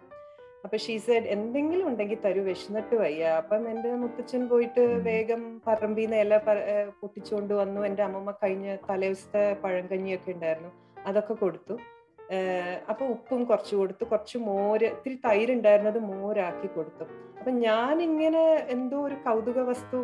അപ്പൊ 0.65 0.77
ഷീസൈഡ് 0.77 1.23
എന്തെങ്കിലും 1.23 1.87
ഉണ്ടെങ്കിൽ 1.87 2.17
തരൂ 2.25 2.43
വിശന്നിട്ട് 2.43 2.95
വയ്യ. 2.95 3.23
അപ്പം 3.23 3.69
എന്റെ 3.69 3.89
മുത്തച്ഛൻ 4.03 4.43
പോയിട്ട് 4.49 4.83
വേഗം 5.07 5.61
പറമ്പിന്ന് 5.67 6.15
ഇല 6.15 6.37
പൊട്ടിച്ചുകൊണ്ട് 7.01 7.53
വന്നു. 7.53 7.81
എന്റെ 7.81 8.03
അമ്മമ്മ 8.03 8.31
കഴിഞ്ഞ 8.43 8.77
തലേദിവസത്തെ 8.89 9.43
പഴങ്കഞ്ഞിയൊക്കെ 9.63 10.31
ഉണ്ടായിരുന്നു. 10.31 10.71
അതൊക്കെ 11.05 11.33
കൊടുത്തു. 11.33 11.77
അപ്പൊ 12.91 13.03
ഉപ്പും 13.05 13.43
കുറച്ച് 13.43 13.75
കൊടുത്തു. 13.75 14.03
കുറച്ച് 14.11 14.37
മോര് 14.47 14.87
ഇത്തിരി 14.95 15.15
തൈര് 15.25 15.51
ഉണ്ടായിരുന്നത് 15.57 15.99
മോരാക്കി 16.11 16.67
കൊടുത്തു. 16.67 17.05
അപ്പൊ 17.39 17.51
ഞാൻ 17.65 17.95
ഇങ്ങനെ 18.01 18.43
എന്തോ 18.75 18.99
ഒരു 19.07 19.15
കൗതുക 19.25 19.59
വസ്തു 19.69 19.97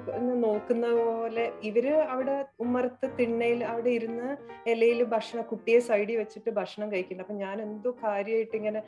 നോക്കുന്ന 0.43 0.87
പോലെ 0.97 1.45
ഇവർ 1.69 1.85
അവിടെ 2.13 2.35
ഉമ്മറത്ത് 2.63 3.07
തിണ്ണയിൽ 3.19 3.61
അവിടെ 3.71 3.89
ഇരുന്ന് 3.89 4.27
ഇലയിൽ 4.71 4.99
ഭക്ഷണം 5.13 5.45
കുട്ടിയെ 5.51 5.79
സൈഡിൽ 5.87 6.17
വെച്ചിട്ട് 6.17 6.49
ഭക്ഷണം 6.59 6.91
കഴിക്കുന്നു 6.91 7.23
അപ്പൊ 7.25 7.37
ഞാൻ 7.45 7.55
എന്തോ 7.67 7.91
കാര്യമായിട്ട് 8.03 8.55
ഇങ്ങനെ 8.61 8.81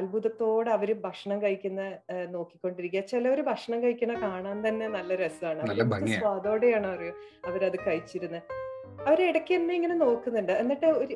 അത്ഭുതത്തോടെ 0.00 0.70
അവർ 0.70 0.90
ഭക്ഷണം 1.06 1.38
കഴിക്കുന്ന 1.44 1.82
നോക്കിക്കൊണ്ടിരിക്കുക. 2.34 3.00
ചിലവര് 3.12 3.42
ഭക്ഷണം 3.52 3.78
കഴിക്കുന്ന 3.84 4.14
കാണാൻ 4.26 4.58
തന്നെ 4.68 4.88
നല്ല 4.88 5.14
രസമാണ്. 5.14 6.10
സ്വാദോടെയാണ് 6.18 6.86
അറിയോ 6.96 7.14
അവരത് 7.48 7.78
കഴിച്ചിരുന്നത് 7.86 8.42
അവരിടയ്ക്ക് 9.08 9.52
എന്നെ 9.54 9.72
ഇങ്ങനെ 9.74 9.94
നോക്കുന്നുണ്ട്. 10.02 10.52
എന്നിട്ട് 10.62 10.88
ഒരു 11.00 11.14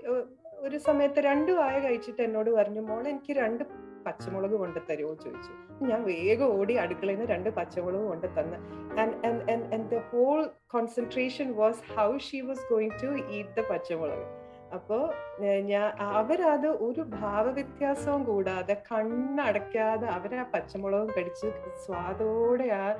ഒരു 0.60 0.78
സമയത്ത് 0.78 1.20
രണ്ട് 1.20 1.52
വായ 1.52 1.80
കഴിച്ചിട്ട് 1.80 2.22
എന്നോട് 2.22 2.50
പറഞ്ഞു 2.50 2.80
മോൾ 2.80 3.08
എനിക്ക് 3.08 3.32
രണ്ട് 3.32 3.64
പച്ചമുളക് 4.06 4.50
കൊണ്ട് 4.50 4.80
തരുമോ 4.90 5.14
ചോദിച്ചു. 5.14 5.84
ഞാൻ 5.84 6.04
വേഗം 6.04 6.60
ഓടി 6.60 6.74
അടുക്കളയിൽ 6.74 7.18
നിന്ന് 7.18 7.30
രണ്ട് 7.32 7.50
പച്ചമുളക് 7.50 8.02
കൊണ്ട് 8.02 8.26
തന്ന്. 8.26 8.58
And 9.00 9.90
the 9.90 9.98
whole 9.98 10.46
concentration 10.70 11.54
was 11.54 11.82
how 11.96 12.18
she 12.18 12.40
was 12.40 12.60
going 12.72 12.98
to 13.02 13.10
eat 13.32 13.56
the 13.56 13.64
പച്ചമുളക്. 13.70 14.37
അപ്പോ 14.74 15.10
ഞാൻ 15.60 15.92
അവരത് 16.00 16.66
ഒരു 16.66 17.00
ഭാവവ്യത്യാസവും 17.00 18.24
കൂടാതെ 18.24 18.82
കണ്ണടയ്ക്കാതെ 18.92 20.06
അവരാ 20.06 20.42
പച്ചമുളകും 20.54 21.10
കടിച്ച് 21.18 21.46
സ്വാദോടെ 21.86 22.68
ആ 22.70 22.96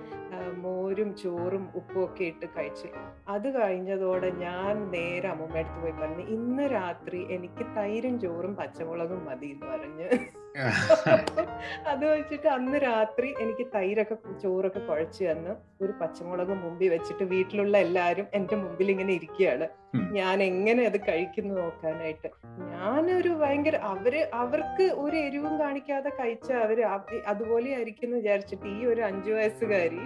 മോരും 0.57 1.17
ചോറും 1.17 1.69
ഉപ്പും 1.75 2.05
ഒക്കെ 2.05 2.25
ഇട്ട് 2.25 2.47
കഴിച്ച്. 2.47 2.89
അത് 3.29 3.63
കഴിഞ്ഞതോടെ 3.63 4.31
ഞാൻ 4.31 4.91
നേരെ 4.91 5.29
അമ്മൂമ്മ 5.29 5.59
അടുത്ത് 5.59 5.81
പോയി 5.83 5.93
പറഞ്ഞു 5.93 6.27
ഇന്ന് 6.27 6.63
രാത്രി 6.63 7.27
എനിക്ക് 7.31 7.67
തൈരും 7.77 8.21
ചോറും 8.21 8.57
പച്ചമുളകും 8.57 9.25
മതി 9.25 9.47
എന്ന് 9.47 9.67
പറഞ്ഞ്. 9.67 10.09
അത് 11.91 12.05
വെച്ചിട്ട് 12.05 12.49
അന്ന് 12.49 12.79
രാത്രി 12.79 13.29
എനിക്ക് 13.41 13.65
തൈരൊക്കെ 13.75 14.17
ചോറൊക്കെ 14.43 14.81
കുഴച്ച് 14.81 15.23
തന്ന് 15.25 15.53
ഒരു 15.81 15.93
പച്ചമുളക് 16.01 16.53
മുമ്പിൽ 16.63 16.89
വെച്ചിട്ട് 16.89 17.25
വീട്ടിലുള്ള 17.25 17.75
എല്ലാരും 17.79 18.27
എന്റെ 18.33 18.57
മുമ്പിൽ 18.57 18.91
ഇങ്ങനെ 18.91 19.13
ഇരിക്കുകയാണ്. 19.13 19.67
ഞാൻ 20.13 20.37
എങ്ങനെ 20.43 20.83
അത് 20.85 20.99
കഴിക്കുന്നു 21.01 21.55
നോക്കാനായിട്ട്. 21.55 22.29
ഞാനൊരു 22.75 23.33
ഭയങ്കര 23.43 23.77
അവർ 23.85 24.17
അവർക്ക് 24.35 24.87
ഒരു 24.99 25.17
എരിവും 25.17 25.55
കാണിക്കാതെ 25.59 26.13
കഴിച്ച 26.21 26.49
അവർ 26.65 26.81
അതുപോലെ 27.27 27.71
ആയിരിക്കും 27.75 28.07
എന്ന് 28.09 28.17
വിചാരിച്ചിട്ട് 28.17 28.69
ഈ 28.69 28.81
ഒരു 28.87 29.03
അഞ്ചു 29.03 29.33
വയസ്സുകാരി 29.33 30.03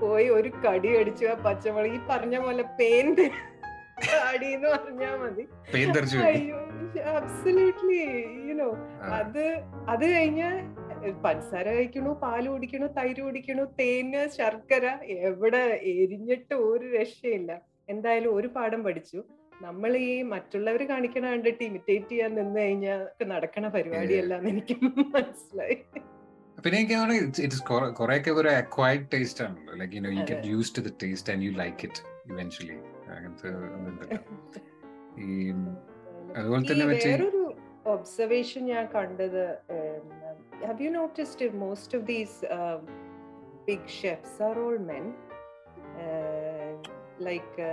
പോയി 0.00 0.26
ഒരു 0.28 0.50
കടി 0.64 0.90
അടിച്ചു 0.96 1.26
ആ 1.26 1.36
പച്ചമുളക് 1.44 1.94
ഈ 1.94 2.00
പറഞ്ഞ 2.08 2.36
പോലെ 2.38 2.64
പേന്റ് 2.80 3.26
എന്ന് 3.98 4.68
പറഞ്ഞാ 4.72 5.10
മതി. 5.20 5.44
അയ്യോ 6.30 6.58
അബ്സല്യൂട്ട്ലി 7.18 8.00
യുനോ 8.48 8.68
അത് 9.18 9.44
അത് 9.92 10.04
കഴിഞ്ഞ് 10.14 10.48
പഞ്ചസാര 11.24 11.66
കഴിക്കണു 11.76 12.10
പാൽ 12.22 12.44
കുടിക്കണു 12.52 12.86
തൈര് 12.98 13.20
കുടിക്കണു 13.26 13.64
തേന് 13.78 14.22
ശർക്കര 14.36 14.86
എവിടെ 15.28 15.62
എരിഞ്ഞിട്ട് 15.94 16.54
ഒരു 16.68 16.86
രക്ഷയില്ല. 16.98 17.52
എന്തായാലും 17.94 18.30
ഒരു 18.38 18.48
പാഠം 18.56 18.80
പഠിച്ചു. 18.86 19.20
നമ്മൾ 19.66 19.90
ഈ 20.08 20.10
മറ്റുള്ളവർ 20.32 20.82
കാണിക്കണ 20.92 21.24
കണ്ടിട്ട് 21.34 21.62
ഇമിറ്റേറ്റ് 21.68 22.10
ചെയ്യാൻ 22.12 22.32
നിന്ന് 22.38 22.58
കഴിഞ്ഞാൽ 22.64 23.02
നടക്കണ 23.32 23.68
പരിപാടിയല്ലാന്ന് 23.76 24.50
എനിക്ക് 24.54 24.76
മനസ്സിലായി. 25.14 25.78
പിന്നെ 26.64 26.76
എനിക്ക് 26.80 26.96
തോന്നുന്നു 26.98 27.42
ഇറ്റ്സ് 27.46 27.62
കുറെയൊക്കെ 28.00 28.32
ഒരു 28.40 28.50
അക്വയർഡ് 28.62 29.08
ടേസ്റ്റ് 29.14 29.44
ആണല്ലോ. 29.46 29.74
Like 29.80 29.96
you 29.96 30.02
know 30.08 30.12
you. 30.18 30.26
Get 30.32 30.52
use 30.54 30.72
to 30.78 30.82
the 30.88 30.92
taste 31.04 31.32
and 31.34 31.44
you 31.48 31.54
like 31.62 31.80
it 31.88 32.02
eventually 32.32 32.78
അങ്ങനത്തെ 33.14 33.48
ഇതുണ്ടല്ലോ. 33.48 34.18
ഈ 35.24 35.28
അതുപോലെ 36.38 36.62
തന്നെ 36.70 36.86
വേറൊരു 36.88 37.42
ഒബ്സർവേഷൻ 37.92 38.62
ഞാൻ 38.72 38.84
കണ്ടത് 38.94 39.42
have 40.66 40.82
you 40.84 40.90
noticed 40.96 41.48
most 41.62 41.96
of 41.98 42.06
these 42.06 42.38
big 43.68 43.94
chefs 44.00 44.38
are 44.48 44.58
all 44.64 44.78
men 44.90 45.04
like 47.26 47.66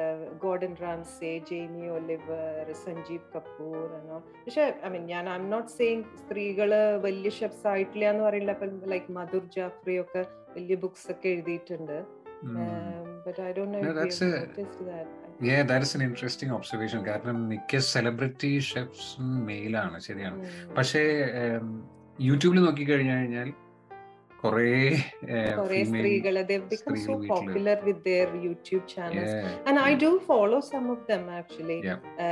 Gordon 0.43 0.73
Ramsay 0.83 1.31
Jamie 1.49 1.85
Oliver 1.97 2.67
Sanjeev 2.83 3.25
Kapoor 3.33 3.87
എന്നോ 3.99 4.17
പക്ഷെ 4.45 4.65
ഐ 4.85 4.91
മീൻ 4.93 5.05
ഞാൻ 5.13 5.25
ഐ 5.29 5.35
എം 5.41 5.47
നോട്ട് 5.55 5.71
സെയിങ് 5.79 6.05
സ്ത്രീകൾ 6.21 6.71
വലിയ 7.07 7.31
ഷെഫ്സ് 7.39 7.67
ആയിട്ടില്ല 7.73 8.11
എന്ന് 8.13 8.23
പറയില്ല. 8.23 8.51
അപ്പം 8.57 8.73
ലൈക്ക് 8.93 9.11
മധുർ 9.19 9.45
ജാഫ്രി 9.57 9.97
ഒക്കെ 10.05 10.23
വലിയ 10.57 10.77
ബുക്സ് 10.85 11.07
ഒക്കെ 11.13 11.29
എഴുതിയിട്ടുണ്ട്. 11.35 11.97
But 13.25 13.39
I 13.41 13.51
don't 13.57 13.77
know 13.77 13.93
Yeah, 15.47 15.61
that 15.69 15.81
is 15.85 15.91
an 15.95 16.01
interesting 16.07 16.49
observation. 16.57 16.99
കാരണം 17.07 17.37
മിക്ക 17.51 17.79
സെലിബ്രിറ്റി 17.93 18.51
ഷെഫ്സും 18.67 19.29
മെയിലാണ് 19.47 19.97
ശരിയാണ്. 20.05 20.37
പക്ഷേ 20.77 21.01
യൂട്യൂബിൽ 22.27 22.59
നോക്കി 22.65 22.83
കഴിഞ്ഞു 22.89 23.13
കഴിഞ്ഞാൽ 23.17 23.49
കുറേ 24.43 24.69
കുറേ 25.57 25.83
സ്ത്രീകൾ 25.83 26.35
become 26.71 26.95
so 26.95 27.13
popular 27.27 27.77
with 27.85 28.15
with 28.15 28.43
YouTube 28.45 28.87
YouTube 28.87 29.67
and 29.67 29.79
I 29.79 29.91
do 29.95 30.09
follow 30.25 30.59
some 30.59 30.91
of 30.91 31.05
them 31.11 31.23
actually 31.31 31.77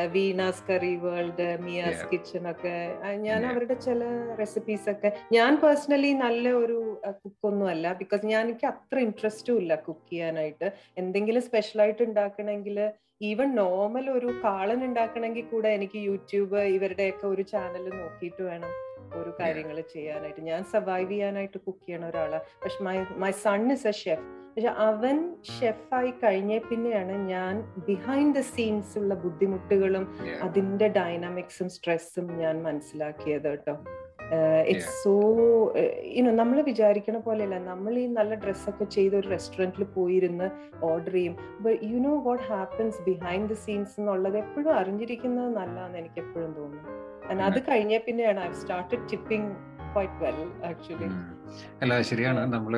Veena's 0.08 0.64
curry 0.70 0.96
world 0.96 1.48
Mia's 1.66 2.04
kitchen 2.12 2.44
uh, 2.44 2.52
ഒക്കെ. 2.52 2.76
Uh, 3.04 3.16
ഞാൻ. 3.18 3.46
അവരുടെ 3.46 3.74
ചില 3.74 4.02
റെസിപ്പീസ് 4.40 4.90
ഒക്കെ. 4.90 5.12
ഞാൻ 5.32 5.56
പേഴ്സണലി 5.56 6.12
നല്ല 6.14 6.50
ഒരു 6.64 6.80
കുക്കൊന്നും 7.24 7.68
അല്ല. 7.68 7.94
ബിക്കോസ് 7.94 8.26
ഞാൻ 8.26 8.46
എനിക്ക് 8.46 8.68
അത്ര 8.68 9.00
ഇൻട്രസ്റ്റും 9.00 9.58
ഇല്ല 9.58 9.76
കുക്ക് 9.76 10.12
ചെയ്യാനായിട്ട്. 10.12 10.70
എന്തെങ്കിലും 10.98 11.42
സ്പെഷ്യൽ 11.42 11.82
ആയിട്ട് 11.82 12.04
ഉണ്ടാക്കണമെങ്കിൽ 12.04 12.80
ഈവൻ 13.22 13.56
നോർമൽ 13.56 14.10
ഒരു 14.10 14.30
കാളൻ 14.44 14.80
ഉണ്ടാക്കണമെങ്കിൽ 14.86 15.46
കൂടെ 15.46 15.70
എനിക്ക് 15.70 16.00
യൂട്യൂബ് 16.10 16.62
ഇവരുടെയൊക്കെ 16.78 17.28
ഒരു 17.28 17.42
ചാനൽ 17.42 17.86
നോക്കിയിട്ട് 17.90 18.44
വേണം. 18.44 18.72
ഒരു 19.16 19.34
കാര്യങ്ങൾ 19.40 19.82
ചെയ്യാനായിട്ട്. 19.94 20.42
ഞാൻ 20.42 20.64
സർവൈവ് 20.64 21.12
ചെയ്യാനായിട്ട് 21.12 21.58
കുക്ക് 21.58 21.86
ചെയ്യണ 21.88 22.06
ഒരാളാണ് 22.06 22.44
പക്ഷെ 22.64 22.84
my 22.84 22.98
my 23.18 23.32
son 23.32 23.72
is 23.72 23.88
a 23.88 23.92
chef 23.92 24.28
പക്ഷെ 24.56 24.68
അവൻ 24.68 25.36
ഷെഫായി 25.60 26.14
കഴിഞ്ഞ 26.24 26.60
പിന്നെയാണ് 26.60 27.14
ഞാൻ 27.28 27.62
ബിഹൈൻഡ് 27.88 28.36
ദ 28.36 28.40
സീൻസ് 28.40 29.00
ഉള്ള 29.00 29.14
ബുദ്ധിമുട്ടുകളും 29.16 30.06
അതിന്റെ 30.42 30.88
ഡൈനാമിക്സും 30.88 31.70
സ്ട്രെസ്സും 31.70 32.38
ഞാൻ 32.38 32.64
മനസ്സിലാക്കിയത് 32.64 33.44
കേട്ടോ. 33.44 33.76
ഇറ്റ്സ് 34.68 35.04
സോ 35.04 35.14
യുനോ 36.18 36.32
നമ്മൾ 36.32 36.62
വിചാരിക്കണ 36.62 37.18
പോലെയല്ല. 37.18 37.58
നമ്മൾ 37.60 37.94
ഈ 38.00 38.06
നല്ല 38.08 38.36
ഡ്രസ്സൊക്കെ 38.36 38.84
ചെയ്ത് 38.84 39.16
ഒരു 39.16 39.28
റെസ്റ്റോറന്റിൽ 39.28 39.84
പോയിരുന്ന് 39.84 40.50
ഓർഡർ 40.84 41.14
ചെയ്യും. 41.14 41.38
You 41.82 42.00
know 42.00 42.14
what 42.20 42.44
happens 42.44 43.02
behind 43.02 43.50
the 43.50 43.54
scenes 43.54 44.00
എന്നുള്ളത് 44.00 44.38
എപ്പോഴും 44.38 44.74
അറിഞ്ഞിരിക്കുന്നത് 44.74 45.56
നല്ലതെന്ന് 45.56 45.98
എനിക്ക് 45.98 46.20
എപ്പോഴും 46.20 46.54
തോന്നുന്നു. 46.54 47.11
അത് 47.48 47.60
കഴിഞ്ഞ 47.70 47.98
പിന്നെയാണ് 47.98 48.40
I 48.40 48.52
started 48.52 49.10
tipping 49.12 49.52
quite 49.94 50.20
well 50.24 50.40
actually 50.66 51.10
അല്ല 51.82 52.02
ശരിയാണ്. 52.02 52.42
നമ്മൾ 52.54 52.74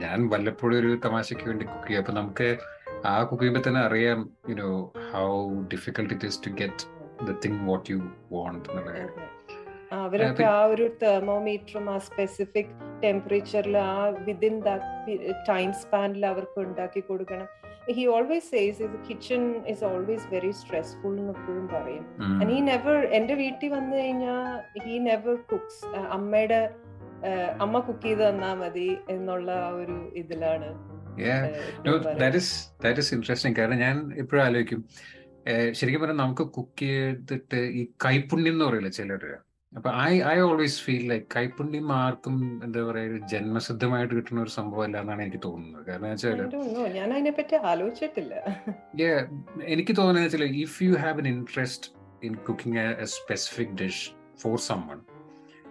ഞാൻ 0.00 0.28
വല്ലപ്പോഴും 0.28 0.78
ഒരു 0.78 0.90
തമാശയ്ക്ക് 0.96 1.48
വേണ്ടി 1.48 1.64
കുക്ക് 1.64 1.86
ചെയ്യും 1.86 2.02
അപ്പൊ 2.02 2.12
നമുക്ക് 2.12 2.48
ആ 3.04 3.22
കുക്ക് 3.22 3.40
ചെയ്യുമ്പോൾ 3.42 3.68
തന്നെ 3.68 3.80
അറിയാം 3.80 4.30
you know 4.50 4.68
how 5.12 5.26
difficult 5.74 6.14
it 6.14 6.26
is 6.26 6.40
to 6.46 6.50
get 6.50 6.84
the 7.24 7.36
thing 7.44 7.68
what 7.68 7.90
you 7.90 7.98
want 8.30 8.68
എന്നുള്ള 8.70 8.92
അവരൊക്കെ 9.92 10.44
ആ 10.44 10.64
ഒരു 10.64 10.96
തെർമോമീറ്ററും 11.02 11.90
ആ 11.90 11.98
സ്പെസിഫിക് 11.98 12.70
ടെമ്പറേച്ചറിൽ 13.02 13.76
ആ 13.78 13.96
വിതിൻ 14.26 14.54
ടൈം 15.48 15.72
സ്പാനിൽ 15.72 16.26
അവർക്ക് 16.26 16.58
ഉണ്ടാക്കി 16.60 17.00
കൊടുക്കണം. 17.00 17.48
ഹി 17.88 18.06
ഓൾവേസ് 18.06 18.50
സേസ് 18.50 18.82
ഇത് 18.82 19.08
kitchen 19.08 19.66
is 19.66 19.84
always 19.84 20.34
very 20.34 20.50
stressful 20.50 21.18
എന്ന് 21.18 21.30
എപ്പോഴും 21.30 21.68
പറയും. 21.68 22.04
ആൻഡ് 22.22 22.52
ഹി 22.52 22.60
നെവർ 22.60 23.04
എന്റെ 23.04 23.34
വീട്ടിൽ 23.34 23.68
വന്നു 23.68 23.96
കഴിഞ്ഞാൽ 23.96 24.60
ഹി 24.82 24.98
നെവർ 24.98 25.34
കുക്സ് 25.34 25.86
അമ്മയുടെ 25.86 26.70
അമ്മ 27.58 27.78
കുക്ക് 27.78 28.02
ചെയ്ത് 28.02 28.28
തന്നാ 28.28 28.54
മതി 28.54 28.98
എന്നുള്ള 29.08 29.50
ആ 29.52 29.68
ഒരു 29.68 30.10
ഇതിലാണ് 30.14 30.74
ഇൻട്രസ്റ്റിംഗ് 33.12 33.56
കാരണം 33.56 33.78
ഞാൻ 33.78 34.12
എപ്പോഴും 34.16 34.44
ആലോചിക്കും 34.44 34.84
ശരിക്കും 35.72 36.00
പറഞ്ഞാൽ 36.00 36.16
നമുക്ക് 36.16 36.42
കുക്ക് 36.42 36.84
ചെയ്തിട്ട് 36.84 37.56
ഈ 37.56 37.92
കൈപ്പുണ്യം 38.04 38.52
എന്ന് 38.52 38.64
പറയില്ല 38.64 38.88
ചിലര്? 38.88 39.51
അപ്പൊ 39.72 39.90
I 40.02 40.14
I 40.30 40.34
always 40.38 40.80
feel 40.84 41.04
like 41.08 41.26
കൈപ്പുണ്യം 41.36 41.86
ആർക്കും 41.92 42.34
എന്താ 42.64 42.80
പറയുക 42.82 43.20
ജന്മസിദ്ധമായിട്ട് 43.26 44.12
കിട്ടുന്ന 44.14 44.40
ഒരു 44.40 44.52
സംഭവം 44.56 44.84
അല്ല 44.84 44.96
എന്നാണ് 45.00 45.22
എനിക്ക് 45.22 45.40
തോന്നുന്നത്. 45.44 45.84
കാരണം 45.86 46.08
വെച്ചാൽ 46.10 46.90
ഞാൻ 46.96 47.08
അതിനെപ്പറ്റി 47.12 47.56
ആലോചിച്ചിട്ടില്ല. 47.70 48.34
എനിക്ക് 49.66 49.94
തോന്നുന്നത് 49.98 50.26
വെച്ചാൽ 50.26 50.44
if 50.64 50.76
you 50.82 50.92
have 50.96 51.20
an 51.22 51.28
interest 51.28 51.88
in 52.22 52.34
cooking 52.48 52.78
a 52.98 53.08
specific 53.14 53.74
dish 53.82 54.04
for 54.38 54.56
someone 54.68 55.00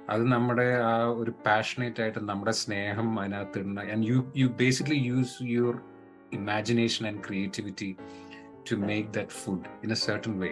അത് 0.10 0.24
നമ്മുടെ 0.32 0.68
ആ 0.86 0.96
ഒരു 1.14 1.32
പാഷനേറ്റ് 1.46 2.02
ആയിട്ട് 2.02 2.20
നമ്മുടെ 2.30 2.54
സ്നേഹം 2.62 3.08
അതിനകത്ത് 3.20 3.60
and 3.94 4.04
you 4.08 4.18
you 4.36 4.48
basically 4.60 5.00
use 5.06 5.38
your 5.50 5.78
imagination 6.34 7.06
and 7.08 7.24
creativity 7.28 7.92
to 8.70 8.76
make 8.88 9.10
that 9.14 9.38
food 9.42 9.70
in 9.84 9.92
a 9.92 10.00
certain 10.02 10.34
way 10.40 10.52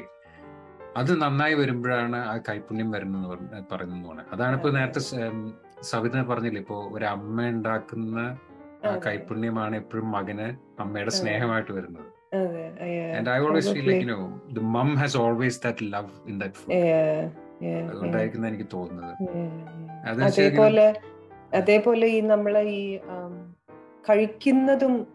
അത് 0.97 1.21
നന്നായി 1.21 1.53
വരുമ്പോഴാണ് 1.53 2.17
ആ 2.17 2.37
കൈപുണ്യം 2.37 2.91
വരുന്നത് 2.91 3.25
പറയുന്നത് 3.71 4.21
അതാണ് 4.33 4.55
ഇപ്പൊ 4.55 4.69
നേരത്തെ 4.69 5.01
സവിത 5.81 6.21
പറഞ്ഞില്ലേ 6.21 6.61
ഇപ്പോ 6.61 6.89
ഒരു 6.91 7.05
അമ്മ 7.05 7.49
ഉണ്ടാക്കുന്ന 7.49 8.37
കൈപുണ്യമാണ് 9.05 9.75
എപ്പോഴും 9.75 10.11
മകന് 10.11 10.79
അമ്മയുടെ 10.81 11.11
സ്നേഹമായിട്ട് 11.11 11.71
വരുന്നത്. 11.71 12.07
And 13.17 13.29
I 13.29 13.37
always 13.37 13.69
feel 13.69 13.91
like 13.91 14.09
no 14.09 14.41
the 14.51 14.59
mum 14.59 14.95
has 14.95 15.17
always 15.17 15.63
that 15.63 15.93
love 15.93 16.11
in 16.27 16.39
that 16.39 16.55
food 16.55 16.79
അതുകൊണ്ടായിരിക്കും 17.89 18.47
എനിക്ക് 18.47 18.67
തോന്നുന്നത്. 18.73 19.13
അതേപോലെ 20.25 20.93
അതേപോലെ 21.53 22.07
ഈ 22.07 22.21
നമ്മളെ 22.21 22.61
ഈ 22.61 22.99
കഴിക്കുന്നതും 24.09 25.07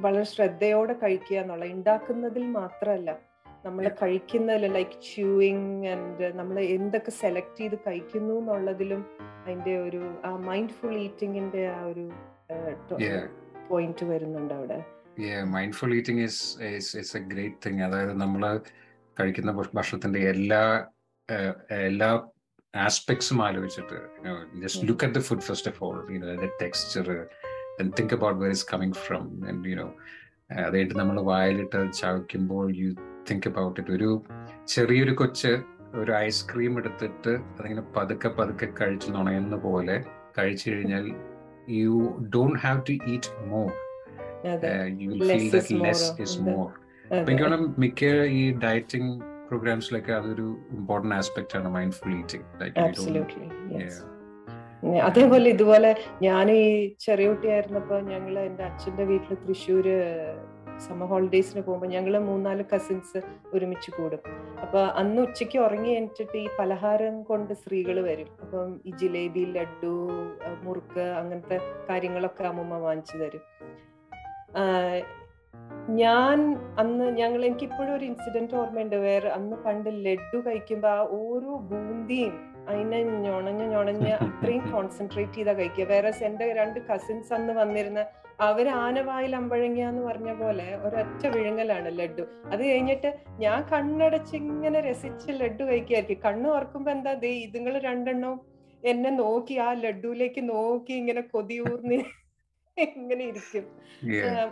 വളരെ 0.00 0.22
ശ്രദ്ധയോടെ 0.22 0.92
കഴിക്കുക 0.92 1.36
എന്നുള്ള 1.36 1.64
ഉണ്ടാക്കുന്നതിൽ 1.64 2.46
മാത്രമല്ല 2.50 3.35
നമ്മൾ 3.66 3.88
കഴിക്കുന്നതിൽ 4.02 4.72
ലൈക്ക് 4.72 4.96
ച്യൂയിങ് 5.06 5.86
ആൻഡ് 5.86 6.34
നമ്മൾ 6.34 6.60
എന്തൊക്കെ 6.60 7.10
സെലക്ട് 7.10 7.58
ചെയ്ത് 7.58 7.76
കഴിക്കുന്നു 7.86 8.34
എന്നുള്ളതിലും 8.40 9.00
അതിന്റെ 9.46 9.78
ഒരു 9.78 10.02
ആ 10.24 10.36
മൈൻഡ്ഫുൾ 10.36 10.94
ഈറ്റിംഗിന്റെ 10.96 11.66
ആ 11.68 11.80
ഒരു 11.82 12.04
പോയിന്റ് 13.68 14.04
വരുന്നുണ്ട് 14.04 14.54
അവിടെ. 14.54 14.78
Mindful 15.44 15.94
eating 15.94 16.22
is 16.22 16.40
is 16.98 17.16
a 17.16 17.20
great 17.20 17.56
thing 17.66 17.82
അതായത് 17.82 18.20
നമ്മൾ 18.20 18.42
കഴിക്കുന്ന 19.16 19.52
ഭക്ഷണത്തിന്റെ 19.74 20.20
എല്ലാ 20.28 20.62
എല്ലാ 21.80 22.10
ആസ്പെക്ട്സും 22.74 23.42
ആലോചിച്ചിട്ട് 23.42 23.98
just 24.60 24.88
look 24.88 25.04
at 25.04 25.14
the 25.14 25.22
food 25.22 25.40
first 25.40 25.70
of 25.70 25.84
all 25.84 25.98
texture 26.62 27.08
think 27.98 28.14
about 28.14 28.40
where 28.40 28.50
is 28.50 28.66
coming 28.72 28.92
from 29.06 29.24
and 29.48 29.68
you 29.68 29.76
know 29.76 29.88
അതായിട്ട് 30.50 30.94
നമ്മൾ 30.98 31.20
വായിലിട്ട് 31.22 31.92
ചവയ്ക്കുമ്പോൾ 31.92 32.76
യു 32.76 32.90
തിങ്ക് 33.30 33.48
അബൌട്ട് 33.48 33.80
ഇറ്റ് 33.80 33.92
ഒരു 33.92 34.10
ചെറിയൊരു 34.66 35.12
കൊച്ച് 35.12 35.52
ഒരു 35.94 36.12
ഐസ്ക്രീം 36.12 36.78
എടുത്തിട്ട് 36.78 37.32
അതിങ്ങനെ 37.58 37.84
പതുക്കെ 37.96 38.28
പതുക്കെ 38.28 38.68
കഴിച്ച് 38.80 39.12
നുണയുന്ന 39.12 39.56
പോലെ 39.56 39.96
കഴിച്ചു 40.38 40.70
കഴിഞ്ഞാൽ 40.70 41.06
you 41.70 41.94
don't 42.36 42.58
have 42.58 42.80
to 42.88 42.92
eat 42.92 43.30
more 43.46 43.70
you 45.00 45.10
feel 45.18 45.48
that 45.50 45.80
less 45.84 46.10
is 46.20 46.38
more 46.40 46.66
എനിക്ക് 47.12 47.78
മിക്ക 47.78 48.04
ഈ 48.32 48.52
ഡയറ്റിംഗ് 48.58 49.12
പ്രോഗ്രാംസിലൊക്കെ 49.48 50.12
അതൊരു 50.12 50.48
ഇമ്പോർട്ടന്റ് 50.72 51.14
ആസ്പെക്റ്റ് 51.14 51.56
ആണ് 51.56 51.68
മൈൻഡ്ഫുൾ 51.68 52.12
ഈറ്റിംഗ് 52.18 52.44
അതേപോലെ 54.82 55.50
ഇതുപോലെ 55.50 55.96
ഞാൻ 56.22 56.50
ഈ 56.50 56.96
ചെറിയ 57.00 57.28
കുട്ടിയായിരുന്നപ്പോ 57.28 58.00
ഞങ്ങൾ 58.00 58.38
എന്റെ 58.38 58.62
അച്ഛന്റെ 58.62 59.04
വീട്ടിൽ 59.04 59.34
തൃശ്ശൂര് 59.34 59.96
സമ്മർ 60.78 61.08
ഹോളിഡേയ്സിന് 61.08 61.62
പോകുമ്പോൾ 61.62 61.86
ഞങ്ങൾ 61.86 62.18
മൂന്നാൽ 62.18 62.64
കസിൻസ് 62.74 63.22
ഒരുമിച്ച് 63.54 63.90
കൂടും. 63.90 64.18
അപ്പൊ 64.62 64.78
അന്ന് 64.78 65.22
ഉച്ചയ്ക്ക് 65.22 65.58
ഉറങ്ങി 65.58 65.88
എണിച്ചിട്ട് 65.88 66.36
ഈ 66.36 66.48
പലഹാരം 66.58 67.22
കൊണ്ട് 67.22 67.54
സ്ത്രീകൾ 67.54 68.00
വരും. 68.00 68.26
അപ്പം 68.42 68.80
ഈ 68.86 68.90
ജിലേബി 68.90 69.44
ലഡു 69.44 70.10
മുറുക്ക് 70.62 71.00
അങ്ങനത്തെ 71.00 71.60
കാര്യങ്ങളൊക്കെ 71.90 72.44
അമ്മൂമ്മ 72.44 72.78
വാങ്ങിച്ചു 72.78 73.16
തരും. 73.16 73.40
ഞാൻ 75.88 76.56
അന്ന് 76.78 77.16
ഞങ്ങൾ 77.16 77.44
എനിക്കിപ്പോഴും 77.44 77.94
ഒരു 77.94 78.04
ഇൻസിഡന്റ് 78.04 78.54
ഓർമ്മയുണ്ട്. 78.54 78.96
വേറെ 78.96 79.28
അന്ന് 79.28 79.56
പണ്ട് 79.56 79.90
ലഡു 80.06 80.48
കഴിക്കുമ്പോ 80.48 80.88
ആ 80.88 80.98
ഓരോ 80.98 81.56
ബൂന്തിയും 81.56 82.55
അതിനെ 82.68 83.02
ഞൊണഞ്ഞ് 83.02 83.66
ഞൊണഞ്ഞ് 83.66 84.12
അത്രയും 84.26 84.64
കോൺസെൻട്രേറ്റ് 84.72 85.32
ചെയ്താ 85.32 85.52
കഴിക്കുക. 85.52 85.84
വേറെ 85.84 86.12
എന്റെ 86.24 86.46
രണ്ട് 86.52 86.80
കസിൻസ് 86.80 87.32
അന്ന് 87.32 87.52
വന്നിരുന്ന 87.52 88.00
അവർ 88.40 88.66
ആനവായിൽ 88.68 89.36
അമ്പഴങ്ങ 89.36 89.80
എന്ന് 89.88 90.02
പറഞ്ഞ 90.02 90.30
പോലെ 90.32 90.66
ഒരൊറ്റ 90.76 91.22
വിഴുങ്ങലാണ് 91.26 91.98
ലഡു 91.98 92.24
അത് 92.52 92.62
കഴിഞ്ഞിട്ട് 92.70 93.10
ഞാൻ 93.38 93.60
കണ്ണടച്ച് 93.72 94.34
ഇങ്ങനെ 94.36 94.80
രസിച്ച് 94.80 95.30
ലഡു 95.32 95.64
കഴിക്കുകയായിരിക്കും 95.64 96.24
കണ്ണ് 96.24 96.48
ഓർക്കുമ്പോ 96.48 96.90
എന്താ 96.90 97.14
ദേ 97.14 97.30
ഇതുങ്ങൾ 97.46 97.78
രണ്ടെണ്ണവും 97.78 98.40
എന്നെ 98.82 99.10
നോക്കി 99.10 99.54
ആ 99.58 99.72
ലഡുവിലേക്ക് 99.84 100.48
നോക്കി 100.48 100.92
ഇങ്ങനെ 100.92 101.20
കൊതിയൂർന്ന് 101.20 101.98
ഇങ്ങനെ 102.84 103.24
ഇരിക്കും. 103.24 103.64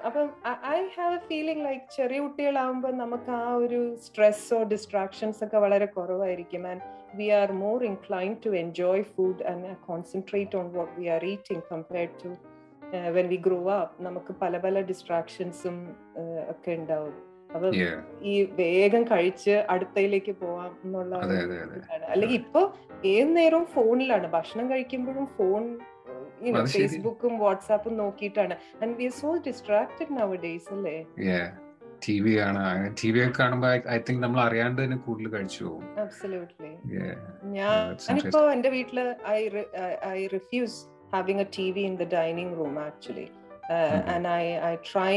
അപ്പം 0.08 0.26
I 0.74 0.78
have 0.96 1.14
a 1.14 1.20
feeling 1.28 1.64
like 1.64 1.84
ചെറിയ 1.96 2.20
കുട്ടികളാവുമ്പോൾ 2.20 2.92
നമുക്ക് 3.02 3.30
ആ 3.30 3.54
ഒരു 3.54 3.80
സ്ട്രെസ്സോ 4.06 4.62
ഡിസ്ട്രാക്ഷൻസ് 4.62 5.44
ഒക്കെ 5.44 5.58
വളരെ 5.58 5.86
കുറവായിരിക്കും. 5.96 6.62
And 6.66 6.82
we 7.18 7.28
are 7.40 7.52
more 7.52 7.84
incline 7.84 8.36
to 8.46 8.50
enjoy 8.50 9.02
food 9.02 9.44
and 9.52 9.76
concentrate 9.88 10.56
on 10.56 10.72
what 10.72 10.92
we 11.00 11.06
are 11.06 11.24
eating 11.24 11.62
compared 11.72 12.16
to 12.24 12.32
when 13.18 13.28
we 13.28 13.36
grow 13.36 13.60
up 13.76 14.04
നമുക്ക് 14.04 14.34
പല 14.42 14.58
പല 14.58 14.80
ഡിസ്ട്രാക്ഷൻസും 14.80 15.78
ഒക്കെ 16.48 16.72
ഉണ്ടാവും. 16.72 17.14
അപ്പൊ 17.54 17.68
ഈ 18.22 18.42
വേഗം 18.42 19.02
കഴിച്ച് 19.02 19.64
അടുത്തയിലേക്ക് 19.70 20.32
പോവാം 20.32 20.72
എന്നുള്ള 20.84 21.14
അല്ലെങ്കിൽ 22.12 22.36
ഇപ്പൊ 22.36 22.62
ഏത് 23.04 23.36
നേരവും 23.36 23.66
ഫോണിലാണ് 23.66 24.26
ഭക്ഷണം 24.32 24.70
കഴിക്കുമ്പോഴും 24.70 25.26
ഫോൺ 25.38 25.64
ഫേസ്ബുക്കും 26.76 27.34
വാട്സാപ്പും 27.44 27.94
നോക്കിയിട്ടാണ് 28.02 28.56
and 28.82 28.94
we 29.00 29.06
are 29.10 29.16
so 29.24 29.32
distracted 29.48 30.10
nowadays 30.46 30.70
അല്ലേ 30.76 30.96
ടി 32.06 32.16
വി 32.24 32.32
ആണ് 32.46 32.62
ടി 33.00 33.08
വി 33.14 33.20
ഒക്കെ 33.26 33.34
കാണുമ്പോ 33.42 33.68
ഐ 33.96 33.98
തിങ്ക് 34.08 34.22
നമ്മൾ 34.24 34.40
അറിയാണ്ട് 34.46 34.80
തന്നെ 34.84 34.98
കൂടുതൽ 35.06 35.28
കഴിച്ചു 35.36 35.62
പോകും 35.66 35.84
ഞാനിപ്പോ 37.58 38.42
എന്റെ 38.56 38.72
വീട്ടിൽ 38.78 39.00
I 39.36 39.38
I 40.16 40.18
refuse 40.38 40.80
having 41.14 41.40
a 41.40 41.48
TV 41.56 41.76
in 41.84 41.96
the 41.96 42.08
dining 42.18 42.50
room 42.58 42.76
actually. 42.78 43.30
Uh, 43.70 43.72
mm-hmm. 43.72 44.08
And 44.08 44.26
I, 44.26 44.42
I 44.70 44.72
try, 44.92 45.12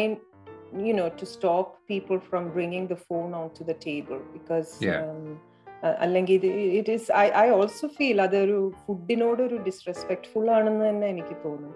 you 0.77 0.93
know, 0.93 1.09
to 1.21 1.25
stop 1.25 1.65
people 1.87 2.19
from 2.19 2.43
bringing 2.51 2.87
the 2.87 2.99
phone 3.07 3.33
onto 3.33 3.63
the 3.63 3.77
table 3.89 4.21
because. 4.33 4.71
Yeah. 4.79 5.01
Um, 5.03 5.39
അല്ലെങ്കിൽ 5.83 6.33
ഇത് 6.33 6.47
it 6.47 6.91
is 6.91 7.11
I 7.11 7.31
I 7.31 7.49
also 7.49 7.87
feel 7.87 8.21
അതൊരു 8.21 8.71
ഫുഡിനോട് 8.85 9.43
ഒരു 9.43 9.55
disrespectful 9.55 10.49
ആണെന്ന് 10.49 10.85
തന്നെ 10.85 11.07
എനിക്ക് 11.07 11.35
തോന്നും 11.43 11.73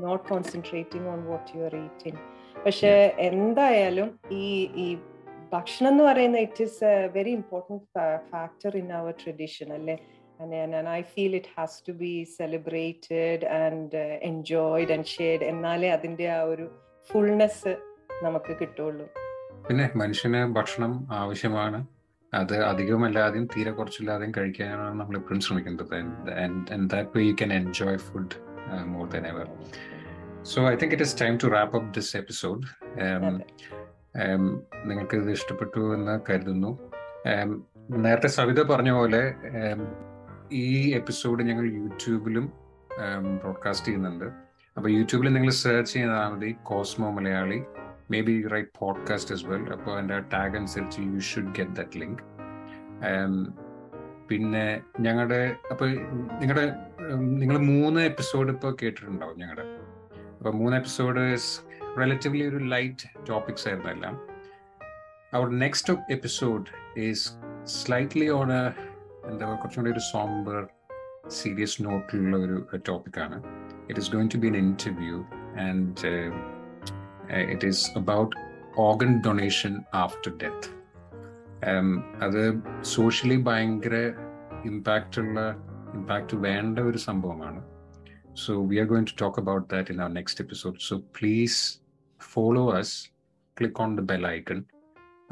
not 0.00 0.28
concentrating 0.28 1.08
on 1.08 1.26
what 1.26 1.56
you 1.56 1.64
are 1.64 1.76
eating 1.76 2.18
പക്ഷെ 2.64 3.16
എന്തായാലും 3.18 4.18
ഈ 4.30 4.68
ഈ 4.76 4.98
ഭക്ഷണം 5.52 5.88
എന്ന് 5.88 6.04
പറയുന്ന 6.04 6.38
it 6.38 6.62
is 6.62 6.84
a 6.84 7.08
very 7.08 7.30
important 7.30 7.84
factor 8.30 8.76
in 8.76 8.92
our 8.92 9.14
tradition 9.24 9.72
അല്ലേ? 9.72 9.96
And, 10.38 10.52
feel 10.52 10.74
it 10.74 10.88
I 10.88 11.02
feel 11.02 11.34
it 11.34 11.46
has 11.56 11.80
to 11.80 11.92
be 11.92 12.26
and 12.30 13.44
and 13.64 13.94
uh, 13.94 14.28
enjoyed 14.30 14.90
and 14.90 15.04
shared 15.04 15.42
എന്നാലേ 15.42 15.88
അതിന്റെ 15.88 16.30
ആ 16.30 16.42
ഒരു 16.42 16.66
ഫുൾനെസ് 17.10 17.76
നമുക്ക് 18.22 18.52
കിട്ടുള്ളൂ 18.60 19.06
പിന്നെ 19.68 19.90
മനുഷ്യന് 19.94 20.54
ഭക്ഷണം 20.54 21.08
ആവശ്യമാണ്. 21.10 21.86
അത് 22.34 22.54
അധികമല്ലാതെയും 22.64 23.46
തീരെ 23.46 23.70
കുറച്ചില്ലാതെയും 23.70 24.32
കഴിക്കാനാണ് 24.36 25.00
നമ്മൾ 25.00 25.16
എപ്പോഴും 25.16 25.40
ശ്രമിക്കുന്നത്. 25.40 25.96
That 26.92 27.10
way 27.16 27.22
you 27.22 27.32
can 27.32 27.52
enjoy 27.52 27.98
food 28.06 28.36
more 28.94 29.04
than 29.14 29.26
ever 29.32 29.48
so 30.42 30.60
I 30.70 30.74
think 30.76 30.94
it 30.94 31.06
is 31.08 31.16
time 31.20 31.34
to 31.42 31.48
wrap 31.56 31.76
up 31.78 31.90
this 31.94 32.14
episode 32.16 32.62
നിങ്ങൾക്ക് 34.90 35.16
ഇത് 35.16 35.30
ഇഷ്ടപ്പെട്ടു 35.30 35.82
എന്ന് 35.96 36.14
കരുതുന്നു. 36.28 36.70
നേരത്തെ 38.04 38.30
സവിത 38.38 38.60
പറഞ്ഞ 38.62 38.90
പോലെ 38.90 39.22
ഈ 40.52 40.90
എപ്പിസോഡ് 40.94 41.42
ഞങ്ങൾ 41.42 41.66
യൂട്യൂബിലും 41.72 42.46
ബ്രോഡ്കാസ്റ്റ് 43.40 43.86
ചെയ്യുന്നുണ്ട്. 43.86 44.26
അപ്പൊ 44.76 44.88
യൂട്യൂബിൽ 44.90 45.28
നിങ്ങൾ 45.32 45.52
സെർച്ച് 45.62 45.92
ചെയ്താൽ 45.94 46.28
മതി 46.32 46.50
Cosmo 46.62 47.08
Malayali. 47.10 47.58
Maybe 48.20 48.42
write 48.48 48.70
podcast 48.78 49.34
as 49.34 49.46
well 49.46 49.72
അപ്പോൾ 49.72 49.98
എന്റെ 49.98 50.18
ടാഗ് 50.34 50.56
അനുസരിച്ച് 50.56 51.02
you 51.02 51.18
should 51.20 51.52
get 51.56 51.70
that 51.70 51.98
link 51.98 52.22
പിന്നെ 54.28 54.80
ഞങ്ങളുടെ 55.00 55.56
അപ്പോൾ 55.70 55.88
നിങ്ങളുടെ 56.40 56.64
നിങ്ങൾ 57.20 57.58
മൂന്ന് 57.58 58.00
എപ്പിസോഡ് 58.00 58.50
ഇപ്പോൾ 58.50 58.76
കേട്ടിട്ടുണ്ടാവും 58.82 59.38
ഞങ്ങളുടെ 59.38 59.64
അപ്പോൾ 60.38 60.52
മൂന്ന് 60.52 60.76
എപ്പിസോഡ് 60.76 61.22
റിലേറ്റീവ്ലി 61.98 62.46
ഒരു 62.48 62.56
ലൈറ്റ് 62.64 63.26
ടോപ്പിക്സ് 63.28 63.68
ആയിരുന്നു 63.68 63.90
എല്ലാം. 63.90 64.14
Our 65.32 65.48
next 65.58 65.92
episode 66.10 66.66
is 67.00 67.24
slightly 67.64 68.28
on 68.28 68.52
എന്താ 68.52 69.46
കുറച്ചും 69.54 69.82
കൂടി 69.82 69.92
ഒരു 69.92 69.98
സോംബർ 70.12 70.66
സീരിയസ് 71.28 71.82
നോട്ടിലുള്ള 71.84 72.36
ഒരു 72.36 72.56
ടോപ്പിക്കാണ് 72.88 73.36
it 73.88 74.00
is 74.00 74.10
going 74.12 74.30
to 74.30 74.38
be 74.38 74.46
an 74.46 74.56
interview 74.56 75.18
and 75.60 75.94
it 77.30 77.66
is 77.66 77.98
about 77.98 78.36
organ 78.76 79.20
donation 79.20 79.82
after 79.94 80.32
death 80.36 80.68
അത് 82.22 82.62
സോഷ്യലി 82.82 83.36
ഭയങ്കര 83.36 83.94
ഇമ്പാക്റ്റ് 84.64 85.20
ഉള്ള 85.20 85.50
ഇമ്പാക്റ്റ് 85.94 86.36
വേണ്ട 86.36 86.78
ഒരു 86.78 86.98
സംഭവമാണ്. 86.98 87.64
So 88.36 88.64
we 88.64 88.76
are 88.76 88.86
going 88.86 89.06
to 89.06 89.16
talk 89.20 89.40
about 89.40 89.74
that 89.74 89.92
in 89.92 90.02
our 90.02 90.10
next 90.10 90.44
episode 90.44 90.76
so 90.80 90.96
please 90.98 91.80
follow 92.32 92.70
us 92.70 93.08
click 93.60 93.82
on 93.82 93.96
the 93.96 94.00
bell 94.00 94.26
icon 94.26 94.64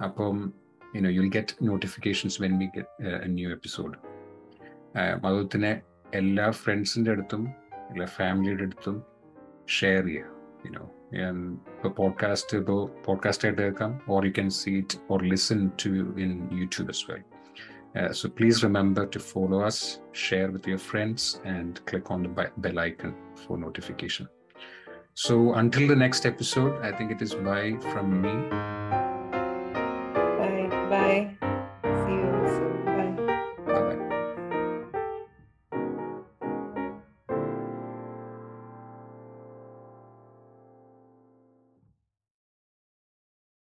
അപ്പം 0.05 0.53
you 0.95 1.01
know 1.01 1.09
you'll 1.09 1.31
get 1.31 1.55
notifications 1.61 2.41
when 2.41 2.59
we 2.59 2.67
get 2.77 2.87
episode 3.51 3.97
അതുപോലെ 5.25 5.49
തന്നെ 5.55 5.81
എല്ലാ 6.15 6.51
ഫ്രണ്ട്സിന്റെ 6.51 7.11
അടുത്തും 7.11 7.49
എല്ലാ 7.91 8.07
ഫാമിലിയുടെ 8.07 8.63
അടുത്തും 8.63 9.03
ഷെയർ 9.69 10.05
ചെയ്യുക 10.05 10.27
you know 10.67 10.91
in 11.13 11.61
a 11.85 11.91
podcastable 11.91 12.91
podcast.com 13.03 14.01
or 14.07 14.25
you 14.25 14.33
can 14.33 14.51
see 14.51 14.79
it 14.79 14.97
or 15.09 15.19
listen 15.21 15.73
to 15.77 16.15
in 16.17 16.49
youtube 16.51 16.89
as 16.89 17.07
well. 17.09 17.19
Uh, 17.97 18.13
so 18.13 18.29
please 18.29 18.63
remember 18.63 19.05
to 19.07 19.19
follow 19.19 19.61
us 19.61 20.01
share 20.13 20.51
with 20.51 20.67
your 20.67 20.79
friends 20.79 21.41
and 21.45 21.85
click 21.87 22.11
on 22.11 22.23
the 22.23 22.51
bell 22.59 22.79
icon 22.79 23.15
for 23.35 23.59
notification. 23.59 24.29
So 25.15 25.55
until 25.55 25.89
the 25.89 25.97
next 25.97 26.25
episode 26.27 26.81
i 26.83 26.93
think 26.97 27.11
it 27.11 27.21
is 27.21 27.35
bye 27.35 27.77
from 27.93 28.23
me. 28.23 29.00